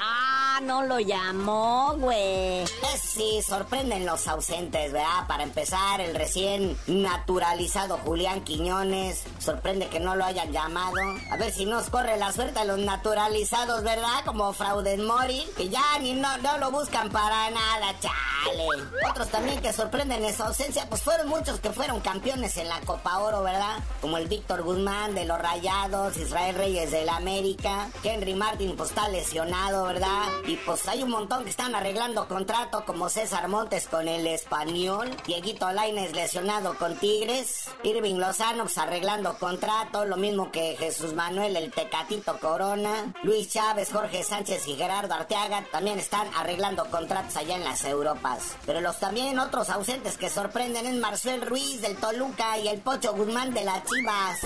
no 0.60 0.82
lo 0.82 0.98
llamó, 0.98 1.94
güey. 1.98 2.64
Pues 2.80 3.00
sí, 3.00 3.40
sorprenden 3.46 4.06
los 4.06 4.26
ausentes, 4.26 4.92
¿verdad? 4.92 5.26
Para 5.26 5.42
empezar, 5.42 6.00
el 6.00 6.14
recién 6.14 6.76
naturalizado 6.86 7.98
Julián 7.98 8.42
Quiñones. 8.42 9.24
Sorprende 9.38 9.88
que 9.88 10.00
no 10.00 10.16
lo 10.16 10.24
hayan 10.24 10.52
llamado. 10.52 10.96
A 11.30 11.36
ver 11.36 11.52
si 11.52 11.66
nos 11.66 11.90
corre 11.90 12.16
la 12.16 12.32
suerte 12.32 12.60
a 12.60 12.64
los 12.64 12.78
naturalizados, 12.78 13.82
¿verdad? 13.82 14.24
Como 14.24 14.52
Frauden 14.52 15.06
Mori, 15.06 15.44
que 15.56 15.68
ya 15.68 15.82
ni 16.00 16.14
no, 16.14 16.28
lo 16.58 16.70
buscan 16.70 17.10
para 17.10 17.50
nada, 17.50 17.94
chale. 18.00 18.66
Otros 19.10 19.28
también 19.28 19.60
que 19.60 19.72
sorprenden 19.72 20.24
esa 20.24 20.46
ausencia, 20.46 20.88
pues 20.88 21.02
fueron 21.02 21.28
muchos 21.28 21.60
que 21.60 21.70
fueron 21.70 22.00
campeones 22.00 22.56
en 22.56 22.68
la 22.68 22.80
Copa 22.80 23.18
Oro, 23.18 23.42
¿verdad? 23.42 23.78
Como 24.00 24.16
el 24.16 24.28
Víctor 24.28 24.62
Guzmán 24.62 25.14
de 25.14 25.24
los 25.24 25.38
Rayados, 25.38 26.16
Israel 26.16 26.56
Reyes 26.56 26.90
del 26.90 27.08
América, 27.08 27.88
Henry 28.02 28.34
Martin 28.34 28.76
pues 28.76 28.90
está 28.90 29.08
lesionado, 29.08 29.84
¿verdad? 29.84 30.26
Y 30.48 30.56
pues 30.56 30.88
hay 30.88 31.02
un 31.02 31.10
montón 31.10 31.44
que 31.44 31.50
están 31.50 31.74
arreglando 31.74 32.26
contrato, 32.26 32.82
como 32.86 33.10
César 33.10 33.48
Montes 33.48 33.86
con 33.86 34.08
el 34.08 34.26
Español, 34.26 35.14
Dieguito 35.26 35.70
Laines 35.70 36.16
lesionado 36.16 36.74
con 36.78 36.96
Tigres, 36.96 37.66
Irving 37.82 38.14
Lozano 38.14 38.62
pues 38.62 38.78
arreglando 38.78 39.36
contrato, 39.36 40.06
lo 40.06 40.16
mismo 40.16 40.50
que 40.50 40.74
Jesús 40.78 41.12
Manuel 41.12 41.54
el 41.54 41.70
Tecatito 41.70 42.38
Corona, 42.38 43.12
Luis 43.24 43.50
Chávez, 43.50 43.90
Jorge 43.92 44.24
Sánchez 44.24 44.66
y 44.68 44.76
Gerardo 44.76 45.12
Arteaga 45.12 45.66
también 45.70 45.98
están 45.98 46.26
arreglando 46.34 46.86
contratos 46.86 47.36
allá 47.36 47.56
en 47.56 47.64
las 47.64 47.84
Europas. 47.84 48.56
Pero 48.64 48.80
los 48.80 48.98
también 48.98 49.38
otros 49.38 49.68
ausentes 49.68 50.16
que 50.16 50.30
sorprenden 50.30 50.86
es 50.86 50.94
Marcel 50.94 51.42
Ruiz 51.42 51.82
del 51.82 51.96
Toluca 51.96 52.56
y 52.56 52.68
el 52.68 52.80
Pocho 52.80 53.12
Guzmán 53.12 53.52
de 53.52 53.64
las 53.64 53.84
Chivas. 53.84 54.40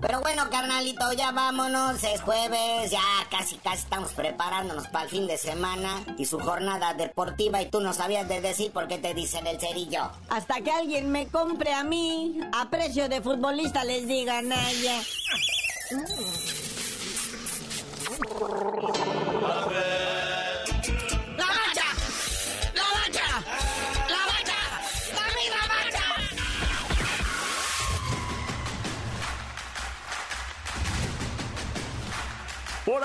Pero 0.00 0.20
bueno, 0.20 0.48
carnalito, 0.50 1.12
ya 1.12 1.30
vámonos. 1.30 2.02
Es 2.02 2.22
jueves, 2.22 2.90
ya 2.90 3.02
casi, 3.30 3.56
casi 3.56 3.82
estamos 3.82 4.12
preparándonos 4.12 4.88
para 4.88 5.04
el 5.04 5.10
fin 5.10 5.26
de 5.26 5.36
semana 5.36 6.02
y 6.16 6.24
su 6.24 6.38
jornada 6.40 6.94
deportiva. 6.94 7.60
Y 7.60 7.66
tú 7.66 7.80
no 7.80 7.92
sabías 7.92 8.26
de 8.28 8.40
decir 8.40 8.72
por 8.72 8.88
qué 8.88 8.98
te 8.98 9.12
dicen 9.12 9.46
el 9.46 9.60
cerillo. 9.60 10.10
Hasta 10.30 10.62
que 10.62 10.70
alguien 10.70 11.10
me 11.10 11.28
compre 11.28 11.72
a 11.74 11.84
mí, 11.84 12.40
a 12.52 12.70
precio 12.70 13.08
de 13.08 13.20
futbolista, 13.20 13.84
les 13.84 14.06
diga 14.06 14.40
Naya. 14.40 15.00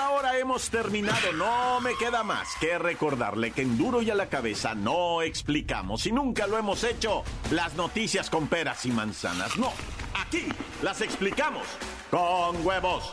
Ahora 0.06 0.38
hemos 0.38 0.70
terminado, 0.70 1.32
no 1.32 1.80
me 1.80 1.96
queda 1.96 2.22
más 2.22 2.48
que 2.60 2.78
recordarle 2.78 3.50
que 3.50 3.62
en 3.62 3.76
duro 3.76 4.02
y 4.02 4.10
a 4.10 4.14
la 4.14 4.28
cabeza 4.28 4.74
no 4.74 5.20
explicamos 5.20 6.06
y 6.06 6.12
nunca 6.12 6.46
lo 6.46 6.56
hemos 6.56 6.84
hecho 6.84 7.24
las 7.50 7.74
noticias 7.74 8.30
con 8.30 8.46
peras 8.46 8.86
y 8.86 8.92
manzanas, 8.92 9.56
no, 9.58 9.72
aquí 10.14 10.46
las 10.82 11.00
explicamos 11.00 11.66
con 12.10 12.64
huevos. 12.64 13.12